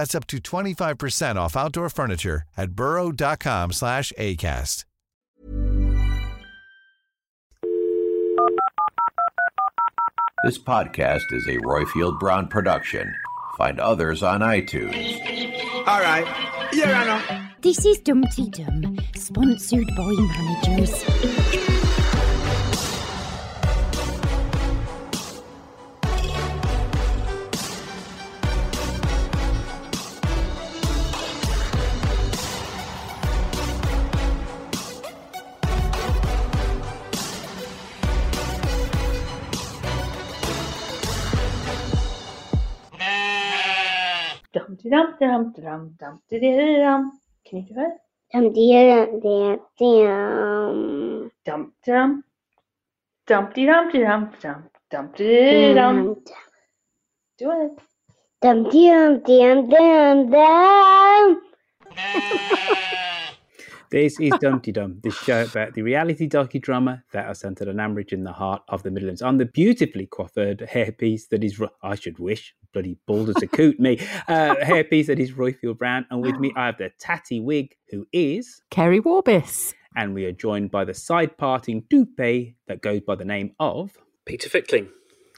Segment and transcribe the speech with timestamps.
[0.00, 4.86] That's up to 25% off outdoor furniture at burrow.com slash ACAST.
[10.42, 13.14] This podcast is a Roifield Brown production.
[13.58, 15.20] Find others on iTunes.
[15.86, 16.26] All right.
[16.72, 17.48] Here I know.
[17.60, 21.59] This is Dumpty Dum, sponsored by managers.
[44.82, 46.80] Dumpty dum dum dum dumpty dum.
[46.80, 47.00] Dum.
[47.44, 47.94] Can you do it?
[48.32, 51.30] Dumpty dum dum dum.
[51.44, 52.24] Dump dum.
[53.26, 55.76] Dumpty dumpty dum dum dumpty dum.
[55.76, 56.36] Dum dum dum.
[57.38, 57.78] Do it.
[58.40, 59.20] Dumpty dum
[59.68, 61.40] dum dum dum.
[63.90, 68.12] This is Dumpty Dum, the show about the reality docudrama that are centered on Ambridge
[68.12, 69.20] in the heart of the Midlands.
[69.20, 73.80] On the beautifully coiffured hairpiece that is, I should wish, bloody bald as a coot,
[73.80, 73.98] me,
[74.28, 76.06] uh, hairpiece that is Roifield Brown.
[76.08, 79.74] And with me, I have the tatty wig, who is, Kerry Warburton.
[79.96, 83.98] and we are joined by the side parting toupee that goes by the name of.
[84.24, 84.88] Peter Fickling.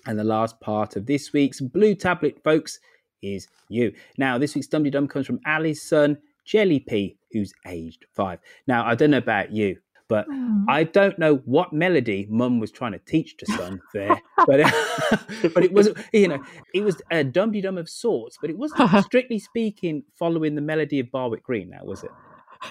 [0.05, 2.81] And the last part of this week's Blue Tablet, folks,
[3.23, 3.95] is you.
[4.19, 8.39] Now, this week's Dumpty Dum comes from Ali's son, Jelly P, who's aged five.
[8.67, 9.79] Now, I don't know about you,
[10.09, 10.65] but mm.
[10.69, 14.71] I don't know what melody Mum was trying to teach to son there, but uh,
[15.55, 16.43] but it was you know
[16.75, 21.01] it was a Dumpty Dum of sorts, but it wasn't strictly speaking following the melody
[21.01, 21.71] of Barwick Green.
[21.71, 22.11] Now was it?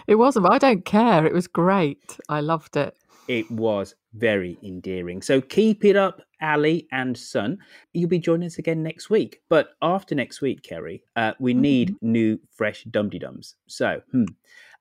[0.08, 1.26] It wasn't, but I don't care.
[1.26, 2.18] It was great.
[2.30, 2.96] I loved it.
[3.32, 5.22] It was very endearing.
[5.22, 7.60] So keep it up, Ali and Son.
[7.94, 9.40] You'll be joining us again next week.
[9.48, 13.56] But after next week, Kerry, uh, we need new, fresh Dumpty Dums.
[13.68, 14.26] So, hmm.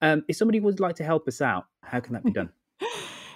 [0.02, 2.50] um, if somebody would like to help us out, how can that be done?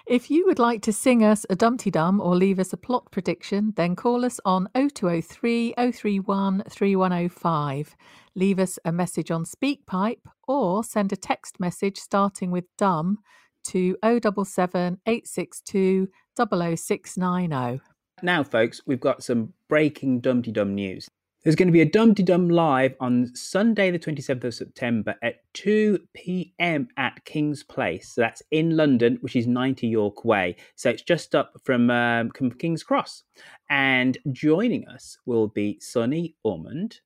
[0.06, 3.10] If you would like to sing us a Dumpty Dum or leave us a plot
[3.10, 7.97] prediction, then call us on 0203 031 3105.
[8.34, 13.20] Leave us a message on SpeakPipe or send a text message starting with Dum
[13.69, 17.80] to 077 862 00690.
[18.22, 21.08] Now, folks, we've got some breaking Dumpty Dum news.
[21.44, 25.41] There's going to be a Dumpty Dum live on Sunday, the 27th of September at
[25.53, 26.88] 2 p.m.
[26.97, 28.14] at King's Place.
[28.14, 30.56] So that's in London, which is 90 York Way.
[30.74, 33.24] So it's just up from um, King's Cross.
[33.69, 37.00] And joining us will be Sunny Ormonde,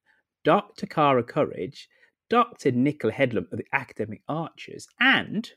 [0.45, 0.87] Dr.
[0.87, 1.89] Cara Courage,
[2.31, 2.71] Dr.
[2.71, 5.51] Nicola Headlam of the Academic Archers, and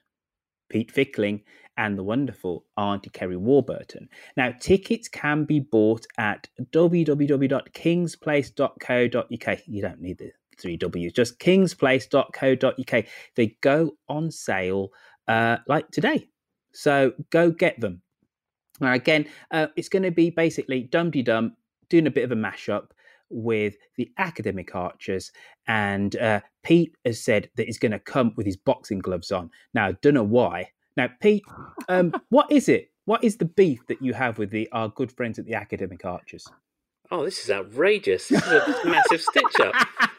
[0.71, 1.43] Pete Fickling
[1.77, 4.07] and the wonderful Auntie Kerry Warburton.
[4.37, 9.59] Now, tickets can be bought at www.kingsplace.co.uk.
[9.67, 13.05] You don't need the three W's, just kingsplace.co.uk.
[13.35, 14.89] They go on sale
[15.27, 16.29] uh, like today.
[16.73, 18.01] So go get them.
[18.79, 21.57] Now, again, uh, it's going to be basically Dumpty Dum
[21.89, 22.91] doing a bit of a mashup
[23.31, 25.31] with the academic archers
[25.67, 29.49] and uh, pete has said that he's going to come with his boxing gloves on
[29.73, 31.43] now I don't know why now pete
[31.89, 35.11] um, what is it what is the beef that you have with the our good
[35.11, 36.47] friends at the academic archers
[37.13, 38.29] Oh, this is outrageous.
[38.29, 39.75] This is a massive stitch up.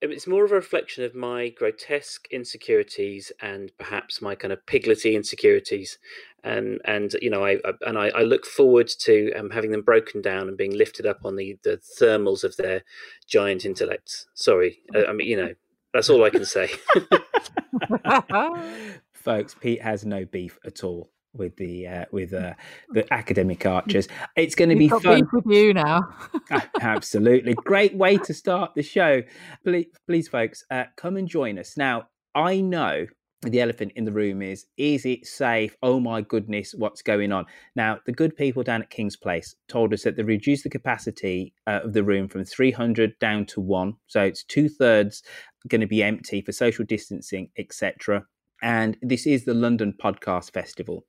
[0.00, 5.14] It's more of a reflection of my grotesque insecurities and perhaps my kind of piglety
[5.14, 5.98] insecurities,
[6.44, 9.82] and and you know I, I and I, I look forward to um, having them
[9.82, 12.84] broken down and being lifted up on the the thermals of their
[13.26, 14.26] giant intellects.
[14.34, 15.54] Sorry, uh, I mean you know
[15.92, 16.70] that's all I can say.
[19.12, 22.54] folks pete has no beef at all with the uh, with uh,
[22.90, 26.00] the academic archers it's going to be fun with you now.
[26.80, 27.54] Absolutely.
[27.54, 29.22] Great way to start the show.
[29.64, 31.76] Please, please folks, uh, come and join us.
[31.76, 33.06] Now, I know
[33.42, 37.46] the elephant in the room is is it safe oh my goodness what's going on
[37.76, 41.54] now the good people down at king's place told us that they reduced the capacity
[41.68, 45.22] uh, of the room from 300 down to one so it's two-thirds
[45.68, 48.24] going to be empty for social distancing etc
[48.60, 51.06] and this is the london podcast festival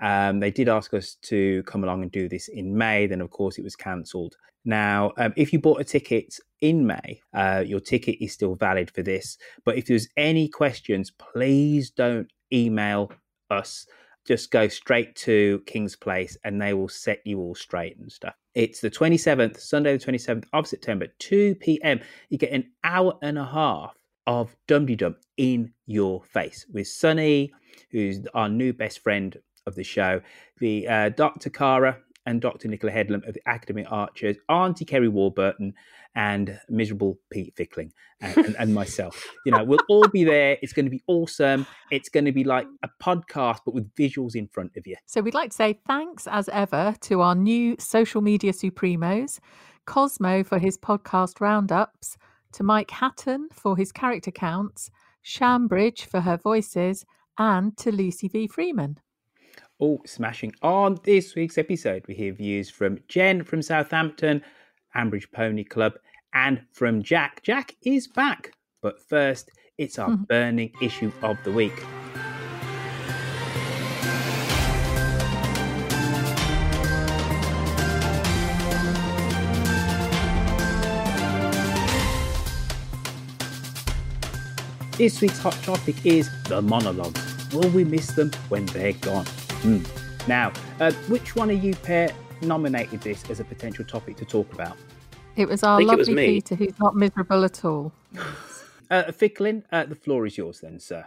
[0.00, 3.06] um, they did ask us to come along and do this in May.
[3.06, 4.36] Then, of course, it was cancelled.
[4.64, 8.90] Now, um, if you bought a ticket in May, uh, your ticket is still valid
[8.90, 9.36] for this.
[9.64, 13.12] But if there's any questions, please don't email
[13.50, 13.86] us.
[14.26, 18.34] Just go straight to King's Place and they will set you all straight and stuff.
[18.54, 22.00] It's the 27th, Sunday, the 27th of September, 2 p.m.
[22.30, 23.94] You get an hour and a half
[24.26, 27.52] of Dum Dum in your face with Sunny,
[27.90, 29.36] who's our new best friend
[29.66, 30.20] of the show,
[30.58, 31.50] the uh, Dr.
[31.50, 32.68] Cara and Dr.
[32.68, 35.74] Nicola Headlam of the Academic Archers, Auntie Kerry Warburton,
[36.14, 39.26] and miserable Pete Fickling, and, and, and, myself.
[39.44, 40.56] You know, we'll all be there.
[40.62, 41.66] It's going to be awesome.
[41.90, 44.96] It's going to be like a podcast, but with visuals in front of you.
[45.06, 49.40] So we'd like to say thanks as ever to our new social media supremos,
[49.86, 52.16] Cosmo for his podcast roundups,
[52.52, 54.90] to Mike Hatton for his character counts,
[55.22, 57.04] Shambridge for her voices,
[57.38, 58.46] and to Lucy V.
[58.46, 58.98] Freeman.
[59.80, 60.54] Oh, smashing.
[60.62, 64.42] On this week's episode, we hear views from Jen from Southampton,
[64.96, 65.94] Ambridge Pony Club,
[66.32, 67.42] and from Jack.
[67.42, 68.52] Jack is back.
[68.82, 71.82] But first, it's our burning issue of the week.
[84.96, 87.20] This week's hot topic is the monologues.
[87.52, 89.24] Will we miss them when they're gone?
[89.64, 89.84] Mm.
[90.28, 94.52] Now, uh, which one of you pair nominated this as a potential topic to talk
[94.52, 94.76] about?
[95.34, 97.92] It was our lovely was Peter, who's not miserable at all.
[98.88, 101.04] uh, Fickling, uh, the floor is yours then, sir.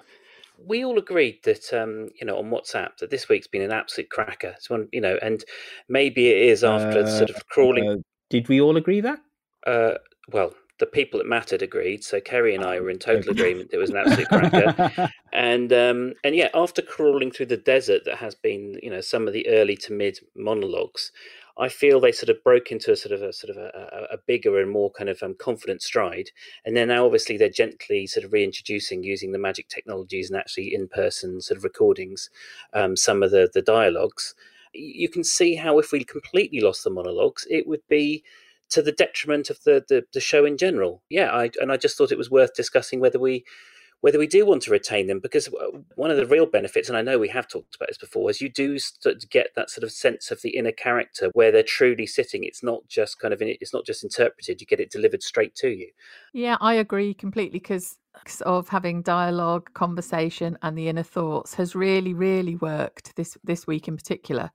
[0.66, 4.10] We all agreed that, um, you know, on WhatsApp, that this week's been an absolute
[4.10, 4.54] cracker.
[4.58, 5.46] It's one, you know, and
[5.88, 7.90] maybe it is after uh, sort of crawling.
[7.90, 7.96] Uh,
[8.30, 9.20] did we all agree that?
[9.66, 9.94] Uh,
[10.30, 12.04] well, the people that mattered agreed.
[12.04, 13.72] So Kerry and I were in total agreement.
[13.74, 15.10] It was an absolute cracker.
[15.34, 19.28] and um, and yeah, after crawling through the desert that has been, you know, some
[19.28, 21.12] of the early to mid monologues,
[21.60, 24.18] I feel they sort of broke into a sort of a sort of a, a
[24.28, 26.30] bigger and more kind of um, confident stride.
[26.64, 30.74] And then now, obviously, they're gently sort of reintroducing using the magic technologies and actually
[30.74, 32.30] in person sort of recordings
[32.74, 34.36] um, some of the the dialogues.
[34.74, 38.24] You can see how if we completely lost the monologues, it would be
[38.70, 41.04] to the detriment of the, the, the show in general.
[41.10, 43.46] Yeah, I, and I just thought it was worth discussing whether we
[44.02, 46.98] whether we do want to retain them because uh, one of the real benefits and
[46.98, 48.78] i know we have talked about this before is you do
[49.30, 52.44] get that sort of sense of the inner character where they're truly sitting.
[52.44, 55.70] It's not just kind of it's not just interpreted you get it delivered straight to
[55.70, 55.90] you.
[56.34, 57.98] Yeah i agree completely because
[58.46, 63.88] of having dialogue conversation and the inner thoughts has really really worked this this week
[63.88, 64.52] in particular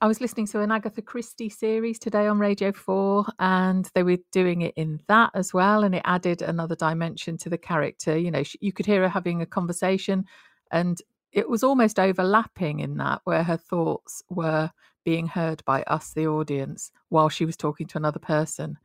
[0.00, 4.18] I was listening to an Agatha Christie series today on Radio 4, and they were
[4.32, 5.84] doing it in that as well.
[5.84, 8.16] And it added another dimension to the character.
[8.18, 10.24] You know, you could hear her having a conversation,
[10.70, 10.98] and
[11.32, 14.70] it was almost overlapping in that, where her thoughts were
[15.04, 18.76] being heard by us, the audience, while she was talking to another person.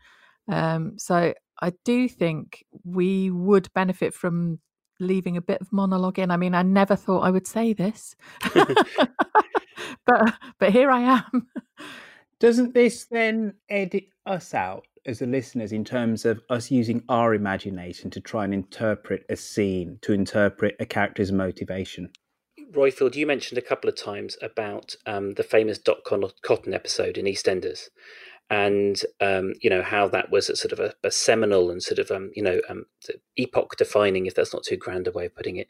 [0.47, 4.59] Um, so I do think we would benefit from
[5.00, 6.31] leaving a bit of monologue in.
[6.31, 8.16] I mean, I never thought I would say this.
[10.06, 11.47] but but here I am.
[12.40, 17.33] Doesn't this then edit us out as the listeners in terms of us using our
[17.33, 22.09] imagination to try and interpret a scene, to interpret a character's motivation?
[22.71, 27.26] Roifield, you mentioned a couple of times about um, the famous Dot Cotton episode in
[27.26, 27.90] EastEnders,
[28.49, 31.99] and um, you know how that was a sort of a, a seminal and sort
[31.99, 32.85] of um, you know um,
[33.37, 35.68] epoch defining, if that's not too grand a way of putting it,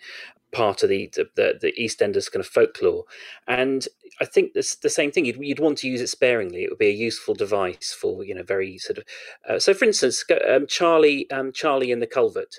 [0.51, 3.03] part of the the, the EastEnders kind of folklore.
[3.47, 3.87] And
[4.21, 5.25] I think this the same thing.
[5.25, 6.63] You'd, you'd want to use it sparingly.
[6.63, 9.03] It would be a useful device for you know very sort of.
[9.47, 12.55] Uh, so, for instance, um, Charlie um, Charlie in the culvert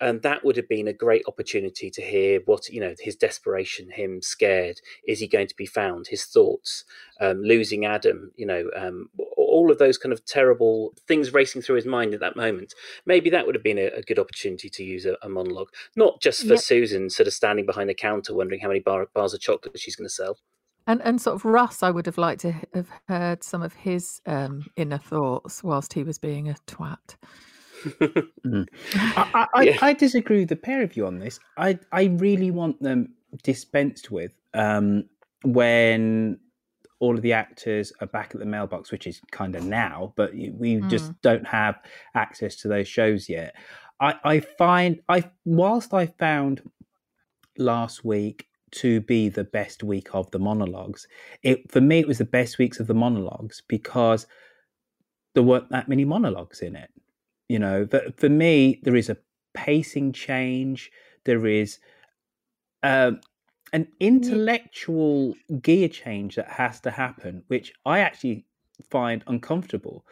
[0.00, 3.90] and that would have been a great opportunity to hear what you know his desperation
[3.90, 6.06] him scared is he going to be found?
[6.06, 6.84] His thoughts
[7.20, 11.76] um, losing adam you know um, all of those kind of terrible things racing through
[11.76, 12.74] his mind at that moment.
[13.04, 15.68] Maybe that would have been a, a good opportunity to use a, a monologue.
[15.96, 16.60] Not just for yep.
[16.60, 19.96] susan sort of standing behind the counter wondering how many bar, bars of chocolate she's
[19.96, 20.38] going to sell.
[20.86, 24.20] And and sort of Russ, I would have liked to have heard some of his
[24.26, 27.16] um, inner thoughts whilst he was being a twat
[27.84, 28.66] mm.
[28.94, 29.78] I, I, yeah.
[29.80, 31.40] I, disagree with the pair of you on this.
[31.56, 35.04] I, I really want them dispensed with um,
[35.44, 36.38] when
[36.98, 40.32] all of the actors are back at the mailbox, which is kind of now, but
[40.34, 40.90] we mm.
[40.90, 41.80] just don't have
[42.14, 43.54] access to those shows yet.
[44.00, 46.62] I, I find I whilst I found
[47.58, 51.06] last week to be the best week of the monologues.
[51.42, 54.26] It for me, it was the best weeks of the monologues because
[55.34, 56.90] there weren't that many monologues in it.
[57.50, 59.16] You know, but for me, there is a
[59.54, 60.92] pacing change.
[61.24, 61.80] There is
[62.84, 63.20] um,
[63.72, 68.46] an intellectual gear change that has to happen, which I actually
[68.88, 70.06] find uncomfortable.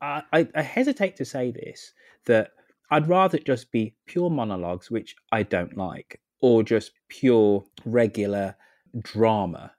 [0.00, 1.92] I, I, I hesitate to say this
[2.24, 2.50] that
[2.90, 8.56] I'd rather it just be pure monologues, which I don't like, or just pure regular
[8.98, 9.70] drama.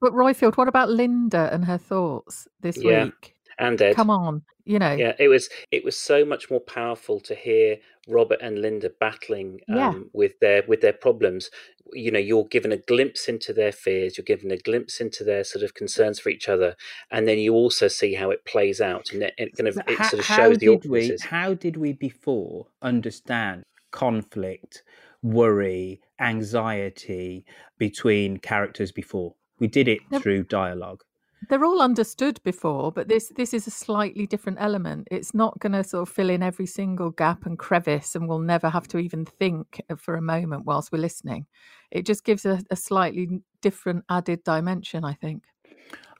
[0.00, 3.04] But Roifield, what about Linda and her thoughts this Yeah.
[3.04, 3.36] week?
[3.60, 3.94] And Ed.
[3.94, 4.92] Come on, you know.
[4.92, 7.76] Yeah, it was it was so much more powerful to hear
[8.08, 9.94] Robert and Linda battling um, Yeah.
[10.12, 11.50] with their with their problems.
[11.92, 15.44] You know, you're given a glimpse into their fears, you're given a glimpse into their
[15.44, 16.74] sort of concerns for each other,
[17.10, 19.98] and then you also see how it plays out, and it, it kind of it
[19.98, 21.16] how, sort of shows the did we?
[21.20, 24.82] How did we before understand conflict,
[25.22, 27.44] worry, anxiety
[27.78, 29.34] between characters before?
[29.58, 31.02] We did it through dialogue.
[31.48, 35.08] They're all understood before, but this this is a slightly different element.
[35.10, 38.40] It's not going to sort of fill in every single gap and crevice, and we'll
[38.40, 41.46] never have to even think uh, for a moment whilst we're listening.
[41.90, 45.44] It just gives a, a slightly different added dimension, I think.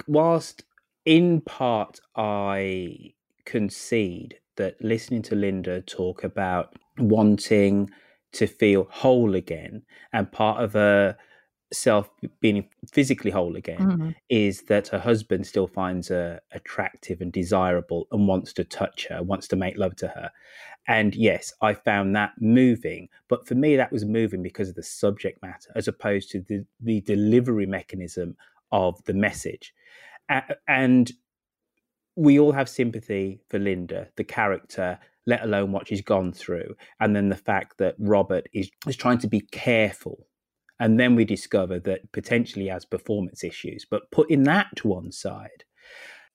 [0.06, 0.64] Whilst
[1.04, 3.12] in part I
[3.44, 7.90] concede that listening to Linda talk about wanting
[8.32, 11.16] to feel whole again, and part of her
[11.72, 12.10] self
[12.40, 14.14] being physically whole again Mhm.
[14.28, 19.22] is that her husband still finds her attractive and desirable and wants to touch her,
[19.22, 20.30] wants to make love to her.
[20.88, 23.08] And yes, I found that moving.
[23.28, 26.64] But for me, that was moving because of the subject matter as opposed to the,
[26.80, 28.36] the delivery mechanism
[28.72, 29.72] of the message.
[30.28, 31.12] A- And
[32.16, 36.74] we all have sympathy for Linda, the character, let alone what she's gone through.
[36.98, 40.26] And then the fact that Robert is, is trying to be careful.
[40.80, 43.86] And then we discover that potentially has performance issues.
[43.88, 45.64] But putting that to one side,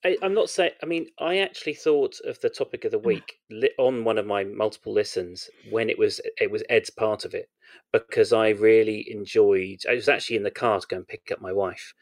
[0.03, 0.71] I, I'm not saying.
[0.83, 4.25] I mean, I actually thought of the topic of the week li- on one of
[4.25, 7.49] my multiple listens when it was it was Ed's part of it
[7.91, 9.79] because I really enjoyed.
[9.89, 11.93] I was actually in the car to go and pick up my wife,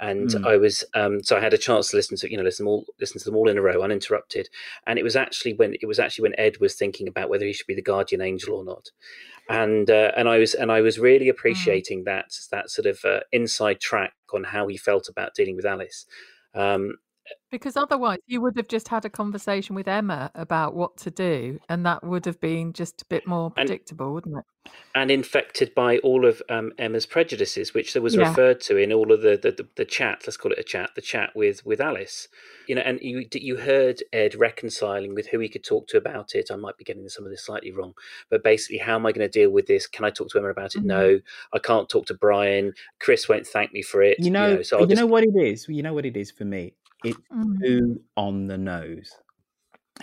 [0.00, 0.46] and Mm.
[0.46, 2.84] I was um, so I had a chance to listen to you know listen all
[3.00, 4.48] listen to them all in a row uninterrupted,
[4.86, 7.52] and it was actually when it was actually when Ed was thinking about whether he
[7.52, 8.90] should be the guardian angel or not,
[9.48, 13.20] and uh, and I was and I was really appreciating that that sort of uh,
[13.30, 16.06] inside track on how he felt about dealing with Alice.
[16.54, 16.96] Um,
[17.50, 21.60] Because otherwise, you would have just had a conversation with Emma about what to do,
[21.68, 24.44] and that would have been just a bit more And- predictable, wouldn't it?
[24.94, 28.28] and infected by all of um, Emma's prejudices, which there was Yeah.
[28.28, 30.22] referred to in all of the, the, the, the chat.
[30.24, 30.90] Let's call it a chat.
[30.94, 32.28] The chat with with Alice,
[32.68, 36.36] you know, and you you heard Ed reconciling with who he could talk to about
[36.36, 36.50] it.
[36.52, 37.94] I might be getting some of this slightly wrong,
[38.30, 39.88] but basically, how am I going to deal with this?
[39.88, 40.82] Can I talk to Emma about it?
[40.82, 40.86] Mhm.
[40.86, 41.20] No,
[41.52, 42.72] I can't talk to Brian.
[43.00, 44.20] Chris won't thank me for it.
[44.20, 45.66] you know, so I'll you just, know what it is.
[45.68, 46.74] You know what it is for me.
[47.04, 47.60] It's Mm.
[47.62, 49.20] too on the nose.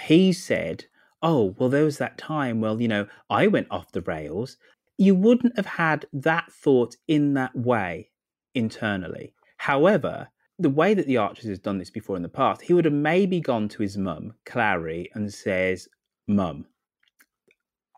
[0.01, 0.85] He said,
[1.21, 2.61] "Oh, well, there was that time.
[2.61, 4.57] Well, you know, I went off the rails."
[4.97, 8.11] You wouldn't have had that thought in that way
[8.55, 9.33] internally.
[9.57, 12.85] However, the way that the Archers has done this before in the past, he would
[12.85, 15.87] have maybe gone to his mum, Clarrie, and says,
[16.27, 16.67] "Mum,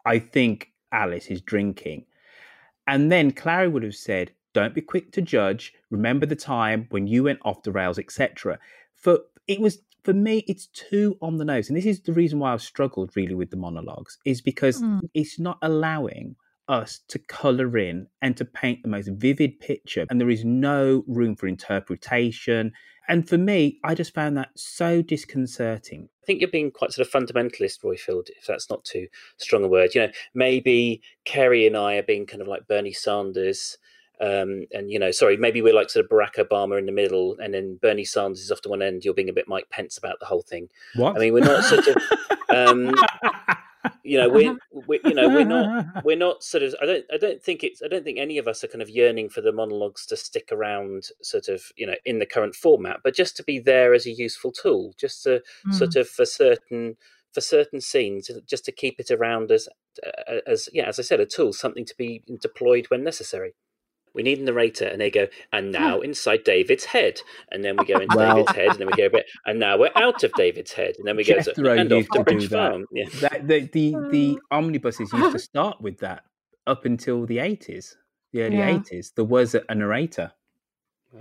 [0.06, 2.06] I think Alice is drinking."
[2.88, 5.74] And then Clarrie would have said, Don't be quick to judge.
[5.92, 8.60] Remember the time when you went off the rails, etc.
[9.02, 11.70] For it was for me, it's too on the nose.
[11.70, 15.02] And this is the reason why I've struggled really with the monologues, is because Mm.
[15.14, 16.36] it's not allowing
[16.68, 20.06] us to colour in and to paint the most vivid picture.
[20.10, 22.72] And there is no room for interpretation.
[23.08, 26.08] And for me, I just found that so disconcerting.
[26.24, 29.68] I think you're being quite sort of fundamentalist, Roifield, if that's not too strong a
[29.68, 29.94] word.
[29.94, 33.78] You know, maybe Kerry and I are being kind of like Bernie Sanders.
[34.22, 37.36] Um, and you know, sorry, maybe we're like sort of Barack Obama in the middle,
[37.42, 39.04] and then Bernie Sanders is off to one end.
[39.04, 40.70] You're being a bit Mike Pence about the whole thing.
[40.96, 41.16] What?
[41.16, 41.98] I mean, we're not sort of,
[42.50, 42.94] um,
[44.04, 44.56] you know, we're,
[44.88, 46.76] we you know, we're not, we're not sort of.
[46.80, 47.82] I don't, I don't think it's.
[47.82, 50.50] I don't think any of us are kind of yearning for the monologues to stick
[50.52, 54.06] around, sort of, you know, in the current format, but just to be there as
[54.06, 55.74] a useful tool, just to Mm.
[55.74, 56.96] sort of for certain
[57.34, 59.68] for certain scenes, just to keep it around as
[60.46, 63.56] as yeah, as I said, a tool, something to be deployed when necessary.
[64.14, 67.86] We need a narrator, and they go, and now inside David's head, and then we
[67.86, 70.24] go into Well- David's head, and then we go a bit, and now we're out
[70.24, 72.42] of David's head, and then we go to, Jethro and off used to to Bridge
[72.42, 72.72] do that.
[72.72, 72.86] Farm.
[72.92, 73.06] Yeah.
[73.22, 76.24] that the the, the omnibuses used to start with that
[76.68, 77.96] up until the eighties,
[78.34, 78.76] the early Yeah.
[78.76, 79.12] eighties.
[79.16, 80.32] There was a, a narrator.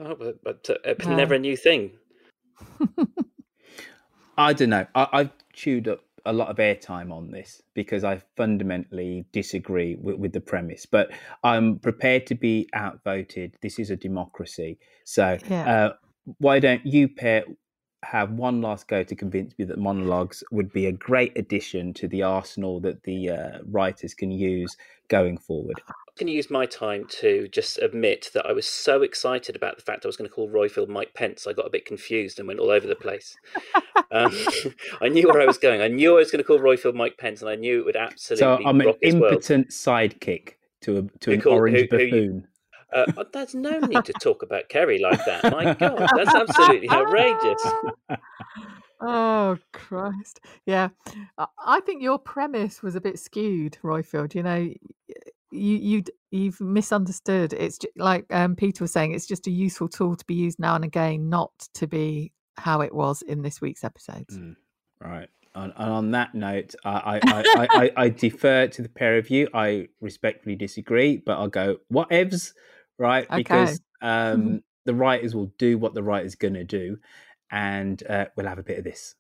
[0.01, 1.17] Oh, but, but uh, it's Yeah.
[1.17, 1.93] never a new thing.
[4.39, 4.87] I don't know.
[4.95, 10.17] I, I've chewed up a lot of airtime on this because I fundamentally disagree with,
[10.17, 10.87] with, the premise.
[10.87, 11.11] But
[11.43, 13.57] I'm prepared to be outvoted.
[13.63, 14.79] This is a democracy.
[15.05, 15.87] So yeah.
[15.87, 15.93] uh,
[16.39, 17.45] why don't you pair
[18.03, 22.09] have one last go to convince me that monologues would be a great addition to
[22.09, 24.77] the arsenal that the uh, writers can use
[25.09, 25.81] going forward?
[26.21, 29.77] I'm going to use my time to just admit that I was so excited about
[29.77, 31.47] the fact I was going to call Roifield Mike Pence.
[31.47, 33.39] I got a bit confused and went all over the place.
[34.11, 34.31] um,
[35.01, 35.81] I knew where I was going.
[35.81, 37.97] I knew I was going to call Roifield Mike Pence, and I knew it would
[37.97, 38.41] absolutely.
[38.41, 42.47] So I'm an impotent sidekick to a to who an called, orange who, buffoon.
[42.93, 45.51] Who, uh, oh, there's no need to talk about Kerry like that.
[45.51, 47.67] My God, that's absolutely outrageous.
[49.03, 50.41] Oh Christ!
[50.67, 50.91] Yeah,
[51.39, 54.35] I think your premise was a bit skewed, Roifield.
[54.35, 54.71] You know,
[55.51, 57.53] you you you've misunderstood.
[57.53, 59.13] It's just, like um, Peter was saying.
[59.13, 62.81] It's just a useful tool to be used now and again, not to be how
[62.81, 64.27] it was in this week's episode.
[64.29, 64.57] Mm,
[65.01, 65.29] right.
[65.55, 69.31] And, and, on that note, I I, I, I, I, defer to the pair of
[69.31, 69.49] you.
[69.53, 72.53] I respectfully disagree, but I'll go whatevs,
[72.99, 73.27] right?
[73.31, 73.39] Okay.
[73.39, 76.99] Because um, the writers will do what the writer's going to do,
[77.51, 79.17] and uh, we'll have a bit of this.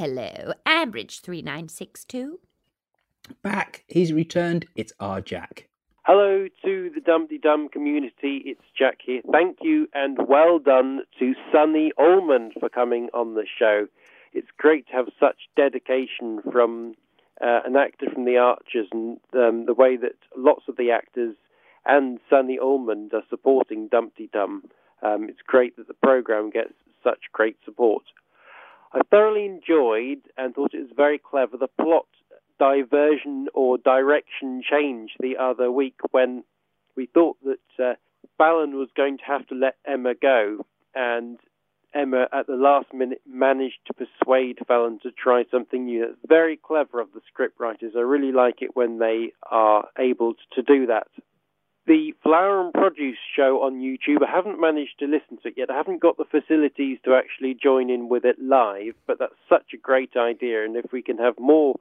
[0.00, 2.40] Hello, Ambridge 3962.
[3.42, 4.64] Back, he's returned.
[4.74, 5.68] It's our Jack.
[6.04, 8.40] Hello to the Dumpty Dum community.
[8.46, 9.20] It's Jack here.
[9.30, 13.88] Thank you and well done to Sunny Ormonde for coming on the show.
[14.32, 16.94] It's great to have such dedication from
[17.38, 21.36] uh, an actor from The Archers and um, the way that lots of the actors
[21.84, 24.62] and Sunny Ormonde are supporting Dumpty Dum.
[25.02, 26.72] Um, it's great that the program gets
[27.04, 28.04] such great support.
[28.92, 32.06] I thoroughly enjoyed and thought it was very clever the plot
[32.58, 36.44] diversion or direction change the other week when
[36.96, 37.94] we thought that uh,
[38.38, 41.38] was going to have to let Emma go, and
[41.94, 46.16] Emma at the last minute managed to persuade Fallon to try something new.
[46.26, 47.96] Very clever of the scriptwriters.
[47.96, 51.08] I really like it when they are able to do that
[51.86, 54.22] the Flower and Produce show on YouTube.
[54.26, 55.70] I haven't managed to listen to it yet.
[55.70, 59.72] I haven't got the facilities to actually join in with it live, but that's such
[59.74, 60.64] a great idea.
[60.64, 61.76] And if we can have more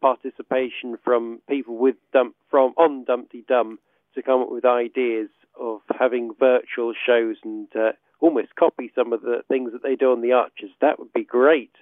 [0.00, 3.78] participation from people with dump from on Dumpty Dum
[4.14, 9.22] to come up with ideas of having virtual shows and uh, almost copy some of
[9.22, 11.72] the things that they do on the Archers, that would be great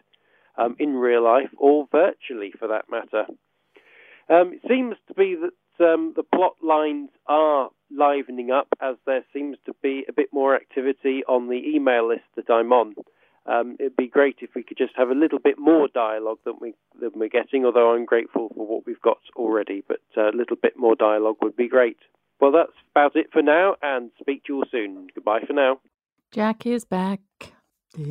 [0.56, 3.24] um, in real life or virtually for that matter.
[4.28, 9.24] Um, it seems to be that um, the plot lines are livening up as there
[9.32, 12.94] seems to be a bit more activity on the email list that I'm on.
[13.44, 16.54] Um, it'd be great if we could just have a little bit more dialogue than
[16.60, 17.64] we than we're getting.
[17.64, 21.36] Although I'm grateful for what we've got already, but uh, a little bit more dialogue
[21.42, 21.98] would be great.
[22.40, 25.08] Well, that's about it for now, and speak to you all soon.
[25.14, 25.80] Goodbye for now.
[26.30, 27.20] Jack is back.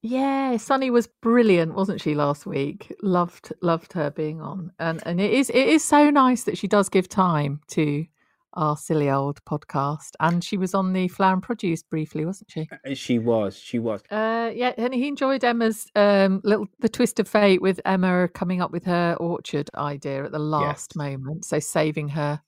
[0.00, 2.94] Yeah, Sunny was brilliant, wasn't she, last week?
[3.02, 4.72] Loved loved her being on.
[4.78, 8.06] And and it is it is so nice that she does give time to
[8.54, 10.10] our silly old podcast.
[10.20, 12.68] And she was on the flower and produce briefly, wasn't she?
[12.72, 14.00] Uh, she was, she was.
[14.08, 18.62] Uh yeah, and he enjoyed Emma's um little the twist of fate with Emma coming
[18.62, 20.96] up with her orchard idea at the last yes.
[20.96, 21.44] moment.
[21.44, 22.40] So saving her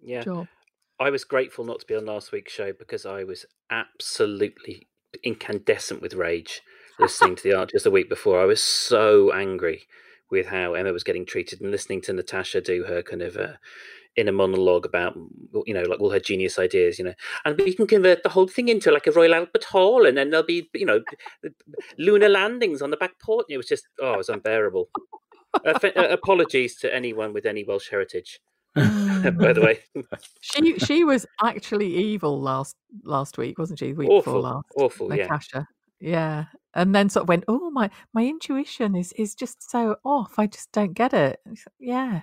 [0.00, 0.22] yeah.
[0.22, 0.46] job.
[1.00, 4.86] I was grateful not to be on last week's show because I was absolutely
[5.24, 6.62] incandescent with rage
[6.98, 8.40] listening to the Archers the week before.
[8.40, 9.86] I was so angry
[10.30, 13.54] with how Emma was getting treated and listening to Natasha do her kind of uh,
[14.16, 15.16] inner monologue about
[15.66, 17.14] you know like all her genius ideas you know.
[17.44, 20.30] And we can convert the whole thing into like a royal albert hall and then
[20.30, 21.02] there'll be you know
[21.98, 23.46] lunar landings on the back porch.
[23.48, 24.88] It was just oh it was unbearable.
[25.64, 25.78] Uh,
[26.10, 28.40] apologies to anyone with any welsh heritage
[28.74, 29.78] by the way.
[30.40, 33.92] She she was actually evil last last week wasn't she?
[33.92, 34.66] The week awful, before last.
[34.76, 35.66] awful natasha
[36.00, 36.46] yeah.
[36.74, 40.38] and then sort of went, "Oh my, my intuition is is just so off.
[40.38, 41.40] I just don't get it."
[41.78, 42.22] Yeah,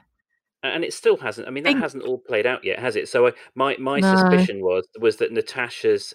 [0.64, 1.48] and it still hasn't.
[1.48, 3.10] I mean, that hasn't all played out yet, has it?
[3.10, 4.16] So I, my my no.
[4.16, 6.14] suspicion was was that Natasha's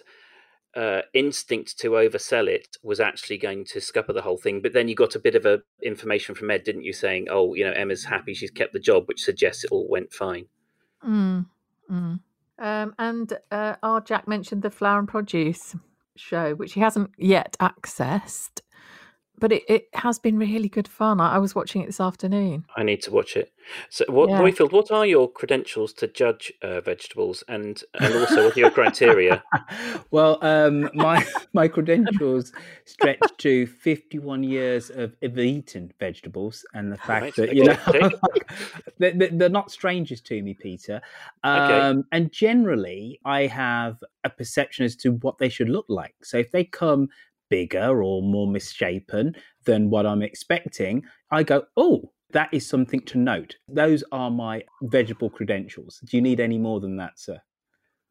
[0.75, 4.61] uh, instinct to oversell it was actually going to scupper the whole thing.
[4.61, 7.55] But then you got a bit of a information from Ed, didn't you, saying, "Oh,
[7.55, 10.45] you know, Emma's happy; she's kept the job," which suggests it all went fine.
[11.05, 11.45] Mm,
[11.91, 12.19] mm.
[12.59, 15.75] Um, and uh, our Jack mentioned the flower and produce
[16.19, 18.61] show, which he hasn't yet accessed.
[19.39, 21.19] But it, it has been really good fun.
[21.21, 22.65] I, I was watching it this afternoon.
[22.75, 23.51] I need to watch it.
[23.89, 24.39] So, what, Yeah.
[24.39, 28.71] Roifield, what are your credentials to judge uh, vegetables, and and also what are your
[28.71, 29.43] criteria?
[30.11, 32.51] well, um, my my credentials
[32.85, 37.77] stretch to 51 years of, of eaten vegetables, and the fact Right, that you know
[37.87, 38.09] okay,
[38.97, 41.01] they're, they're- they're not strangers to me, Peter.
[41.45, 41.79] Okay.
[41.79, 46.15] Um, And generally, I have a perception as to what they should look like.
[46.23, 47.09] So if they come
[47.49, 52.11] bigger or more misshapen than what I'm expecting, I go, oh.
[52.31, 53.55] That is something to note.
[53.69, 56.01] Those are my vegetable credentials.
[56.03, 57.39] Do you need any more than that, sir?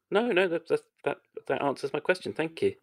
[0.09, 2.33] No, no, that that that, that answers my question.
[2.33, 2.73] Thank you.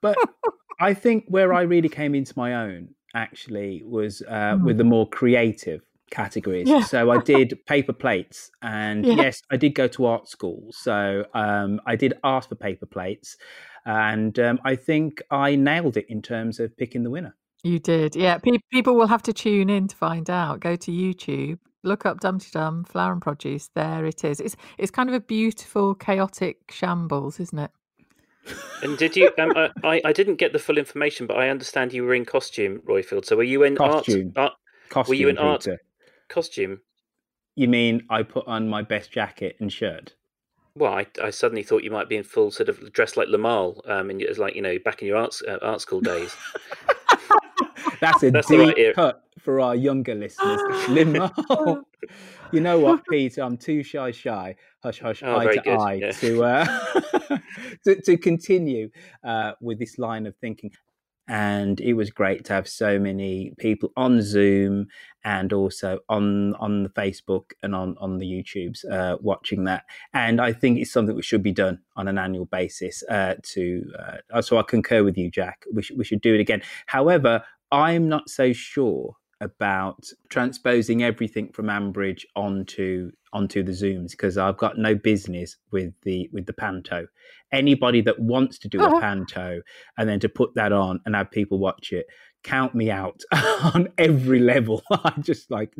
[0.00, 0.18] But
[0.80, 4.64] I think where I really came into my own actually was uh, Hmm.
[4.64, 6.68] with the more creative categories.
[6.68, 6.80] Yeah.
[6.82, 9.14] So I did paper plates, and Yeah.
[9.14, 10.66] yes, I did go to art school.
[10.72, 13.36] So um, I did ask for paper plates,
[13.84, 17.34] and um, I think I nailed it in terms of picking the winner.
[17.64, 18.38] You did, yeah.
[18.38, 20.60] Pe- people will have to tune in to find out.
[20.60, 23.70] Go to YouTube, look up Dumpty Dum Flower and Produce.
[23.74, 24.40] There it is.
[24.40, 27.70] It's it's kind of a beautiful, chaotic shambles, isn't it?
[28.82, 29.30] And did you?
[29.38, 32.24] Um, I- I I didn't get the full information, but I understand you were in
[32.24, 33.24] costume, Roifield.
[33.24, 34.32] So were you in Costume.
[34.36, 34.50] art?
[34.50, 35.66] art Costume, were you in art
[36.28, 36.80] costume?
[37.54, 40.14] You mean I put on my best jacket and shirt?
[40.74, 43.86] Well, I, I suddenly thought you might be in full sort of dressed like Lamal,
[43.90, 46.34] um, and it's like you know back in your art uh, art school days.
[48.00, 50.60] That's a That's deep right cut for our younger listeners.
[50.88, 51.30] Limo.
[52.52, 53.42] you know what, Peter?
[53.42, 56.12] I'm too shy, shy, hush, hush, Oh, eye to good, eye yeah.
[56.12, 56.78] to, uh,
[57.84, 58.90] to to continue
[59.24, 60.72] uh, with this line of thinking.
[61.28, 64.88] And it was great to have so many people on Zoom
[65.24, 69.84] and also on on the Facebook and on on the YouTubes uh, watching that.
[70.12, 73.04] And I think it's something that should be done on an annual basis.
[73.08, 73.84] Uh, to
[74.32, 75.64] uh, so I concur with you, Jack.
[75.72, 76.62] We should we should do it again.
[76.86, 84.36] However, I'm not so sure about transposing everything from Ambridge onto onto the Zooms because
[84.38, 87.06] I've got no business with the with the panto.
[87.52, 89.60] Anybody that wants to do a panto
[89.98, 92.06] and then to put that on and have people watch it,
[92.44, 93.20] count me out
[93.74, 94.82] on every level.
[94.90, 95.72] I just like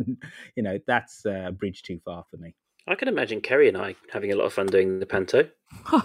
[0.57, 2.55] you know that's uh, a bridge too far for me.
[2.89, 5.49] I can imagine Kerry and I having a lot of fun doing the panto.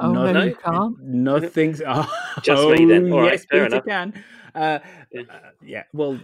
[0.00, 0.98] Oh no, no, you can't.
[1.02, 1.82] Nothing's.
[1.86, 2.10] Oh,
[2.42, 3.12] Just me then.
[3.12, 3.84] All right, yes, fair Peter enough.
[3.84, 4.24] can.
[4.54, 4.78] Uh,
[5.12, 5.22] Yeah.
[5.28, 5.82] uh, yeah.
[5.92, 6.18] Well,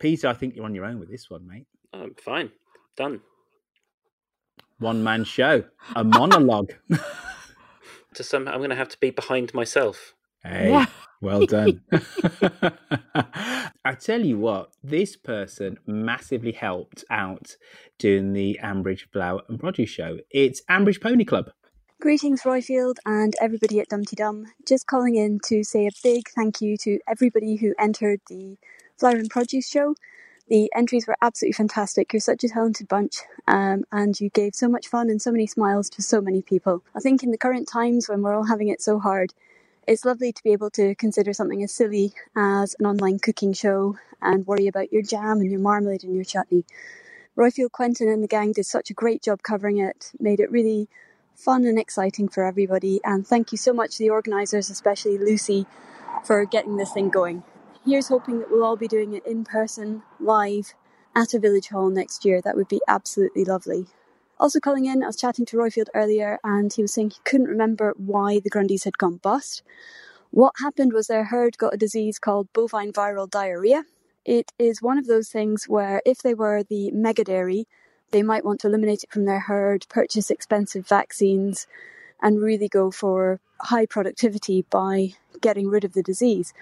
[0.00, 1.66] Peter, I think you're on your own with this one, mate.
[1.92, 2.50] Oh, fine,
[2.96, 3.20] done.
[4.78, 6.72] One man show, a monologue.
[8.14, 10.14] To some, I'm going to have to be behind myself.
[10.44, 10.86] Hey, Yeah.
[11.20, 11.80] well done.
[13.84, 17.56] I tell you what, this person massively helped out
[17.98, 20.18] doing the Ambridge Flower and Produce show.
[20.30, 21.50] It's Ambridge Pony Club.
[22.00, 24.46] Greetings, Roifield, and everybody at Dumpty Dum.
[24.64, 28.56] Just calling in to say a big thank you to everybody who entered the
[28.98, 29.96] Flower and Produce show.
[30.48, 32.12] The entries were absolutely fantastic.
[32.12, 33.16] You're such a talented bunch,
[33.48, 36.84] um, and you gave so much fun and so many smiles to so many people.
[36.94, 39.32] I think in the current times when we're all having it so hard,
[39.88, 43.96] it's lovely to be able to consider something as silly as an online cooking show
[44.20, 46.64] and worry about your jam and your marmalade and your chutney.
[47.36, 50.88] Roifield Quentin and the gang did such a great job covering it, made it really
[51.34, 53.00] fun and exciting for everybody.
[53.04, 55.66] And thank you so much to the organisers, especially Lucy,
[56.24, 57.42] for getting this thing going.
[57.86, 60.72] Here's hoping that we'll all be doing it in person, live,
[61.14, 62.40] at a village hall next year.
[62.40, 63.88] That would be absolutely lovely.
[64.40, 67.48] Also calling in, I was chatting to Roifield earlier and he was saying he couldn't
[67.48, 69.62] remember why the Grundys had gone bust.
[70.30, 73.84] What happened was their herd got a disease called bovine viral diarrhea.
[74.24, 77.68] It is one of those things where if they were the mega dairy,
[78.12, 81.66] they might want to eliminate it from their herd, purchase expensive vaccines,
[82.22, 86.54] and really go for high productivity by getting rid of the disease.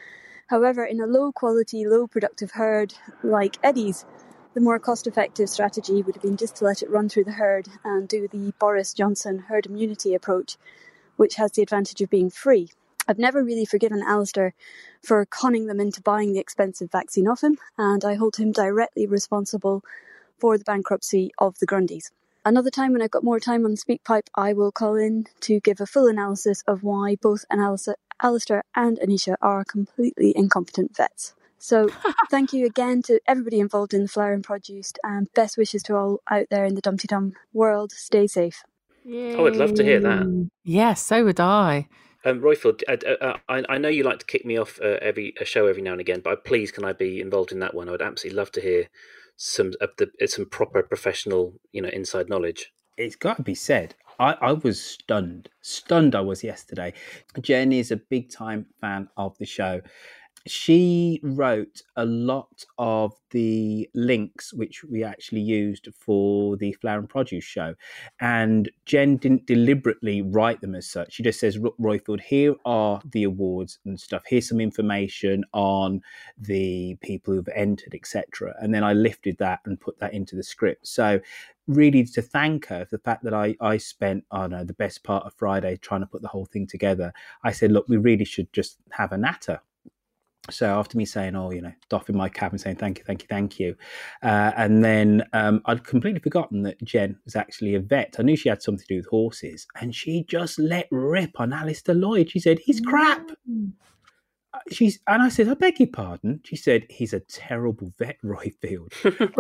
[0.53, 4.05] However, in a low quality, low productive herd like Eddie's,
[4.53, 7.33] the more cost effective strategy would have been just to let it run through the
[7.33, 10.59] herd and do the Boris Johnson herd immunity approach,
[11.17, 12.69] which has the advantage of being free.
[13.09, 14.53] I've never really forgiven Alistair
[15.03, 19.07] for conning them into buying the expensive vaccine off him, and I hold him directly
[19.07, 19.83] responsible
[20.39, 22.11] for the bankruptcy of the Grundys.
[22.45, 25.29] Another time when I've got more time on the speak pipe, I will call in
[25.43, 30.97] to give a full analysis of why both Alistair, Alistair and Anisha are completely incompetent
[30.97, 31.35] vets.
[31.59, 31.89] So,
[32.31, 35.97] thank you again to everybody involved in the flower and produce, and best wishes to
[35.97, 37.93] all out there in the Dumpty Dum world.
[37.93, 38.65] Stay safe.
[39.07, 40.49] Oh, I would love to hear that.
[40.65, 41.89] Yes, so would I.
[42.25, 44.99] Um, Roifield, uh, uh, uh, I, I know you like to kick me off uh,
[45.03, 47.75] every a show every now and again, but please, can I be involved in that
[47.75, 47.89] one?
[47.89, 48.89] I would absolutely love to hear
[49.37, 52.73] some of the uh, some proper professional, you know, inside knowledge.
[52.97, 53.97] It's got to be said.
[54.23, 55.49] I, I was stunned.
[55.63, 56.95] Stunned I was yesterday.
[57.43, 59.83] Jen is a big time fan of the show.
[60.47, 67.09] she wrote a lot of the links which we actually used for the flower and
[67.09, 67.75] produce show
[68.21, 73.01] and jen didn't deliberately write them as such she just says "Look, roifield here are
[73.13, 76.03] the awards and stuff here's some information on
[76.39, 80.43] the people who've entered etc and then i lifted that and put that into the
[80.43, 81.21] script so
[81.67, 84.75] really to thank her for the fact that I, I spent, I don't know, the
[84.75, 87.13] best part of Friday trying to put the whole thing together.
[87.45, 89.61] I said, look, we really should just have a natter.
[90.51, 93.23] So after me saying, oh, you know, doffing my cap and saying thank you, thank
[93.23, 93.77] you, thank you,
[94.25, 98.17] uh, and then um, I'd completely forgotten that Jen was actually a vet.
[98.19, 101.53] I knew she had something to do with horses, and she just let rip on
[101.53, 102.29] Alistair Lloyd.
[102.29, 103.67] She said, "He's crap." Uh,
[104.71, 108.93] She's and I said, "I beg your pardon." She said, "He's a terrible vet, Roifield."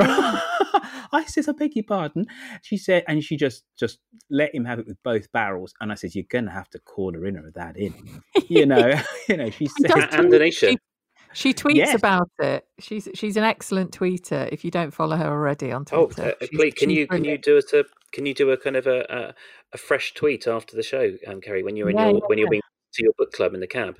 [1.12, 2.26] I said, "I beg your pardon."
[2.62, 3.98] She said, and she just just
[4.30, 5.74] let him have it with both barrels.
[5.80, 8.94] And I said, "You're going to have to corner in her that in." You know,
[9.28, 9.50] you know.
[9.50, 10.78] She She said, does tweet- She,
[11.34, 11.94] she tweets Yes.
[11.94, 12.64] about it.
[12.78, 14.48] She's she's an excellent tweeter.
[14.50, 17.24] If you don't follow her already on Oh, Twitter, uh, please, can she's you can
[17.24, 19.34] you do us a can you do a kind of a a,
[19.74, 22.38] a fresh tweet after the show, um, Kerry, when you're in Yeah, your yeah, when
[22.38, 22.62] you're being
[22.94, 23.96] to your book club in the cab?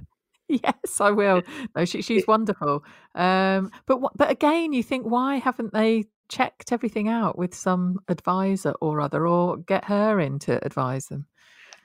[0.62, 1.42] Yes, I will.
[1.74, 2.84] No, she, she's wonderful.
[3.14, 8.72] Um, but but again, you think why haven't they checked everything out with some advisor
[8.80, 11.26] or other, or get her in to advise them?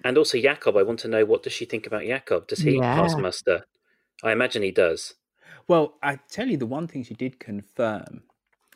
[0.03, 2.47] And also Jakob, I want to know what does she think about Jakob?
[2.47, 3.65] Does he pass muster?
[4.23, 5.15] I imagine he does.
[5.67, 8.23] Well, I tell you, the one thing she did confirm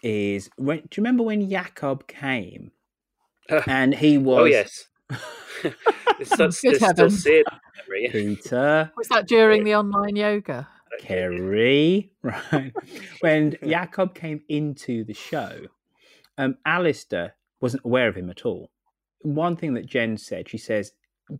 [0.04, 0.80] is when.
[0.80, 2.72] Do you remember when Jakob came
[3.68, 4.40] and he was?
[4.40, 4.86] Oh yes.
[6.20, 7.24] It's still, Good it's still heavens.
[7.24, 7.46] seared
[7.96, 8.12] in.
[8.12, 10.68] Peter, Was that during the online yoga?
[11.00, 12.74] Kerry, right?
[13.22, 15.60] when Jakob came into the show,
[16.38, 18.70] um, Alistair wasn't aware of him at all.
[19.22, 20.92] One thing that Jen said, she says,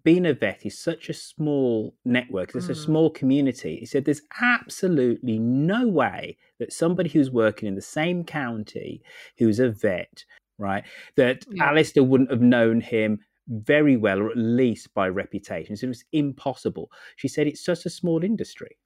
[0.04, 2.86] being a vet is such a small network, it's a Mm.
[2.86, 3.78] small community.
[3.78, 9.02] He said, there's absolutely no way that somebody who's working in the same county,
[9.38, 10.24] who's a vet,
[10.58, 10.84] right,
[11.18, 11.70] that Yeah.
[11.70, 15.76] Alistair wouldn't have known him very well, or at least by reputation.
[15.78, 16.92] So it was impossible.
[17.18, 18.78] She said, it's such a small industry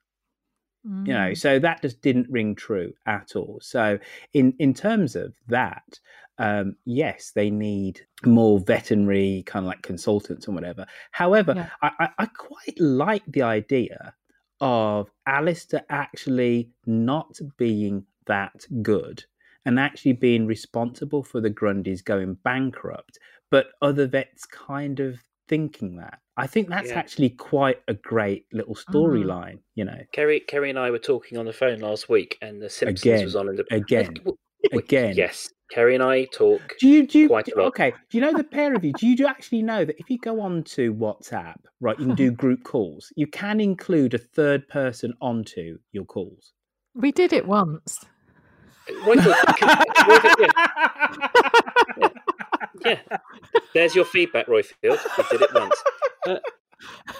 [1.06, 1.38] you know Mm.
[1.38, 3.98] so that just didn't ring true at all so
[4.34, 6.00] in in terms of that
[6.38, 11.70] um yes they need more veterinary kind of like consultants and whatever however Yeah.
[11.82, 14.14] I, I i quite like the idea
[14.62, 19.24] of Alistair actually not being that good
[19.66, 23.18] and actually being responsible for the Grundys going bankrupt,
[23.52, 26.20] but other vets kind of thinking that.
[26.38, 27.00] I think that's Yeah.
[27.00, 28.96] actually quite a great little mm-hmm.
[28.96, 30.00] storyline, you know.
[30.12, 33.24] Kerry, Kerry and I were talking on the phone last week, and The Simpsons Again,
[33.24, 34.16] was on in the again,
[34.74, 35.16] again.
[35.16, 36.76] Yes, Kerry and I talk.
[36.80, 37.68] Do you do you, quite a lot.
[37.68, 37.94] okay?
[38.10, 38.94] Do you know the pair of you?
[38.94, 42.16] Do you do actually know that if you go on to WhatsApp, right, you can
[42.16, 43.12] do group calls.
[43.16, 46.54] You can include a third person onto your calls.
[46.94, 48.06] We did it once.
[52.76, 53.18] Roifield, can- Roifield, yeah.
[53.54, 53.60] yeah.
[53.74, 54.74] There's your feedback, Roifield.
[54.84, 55.76] You did it once.
[56.28, 56.40] Uh,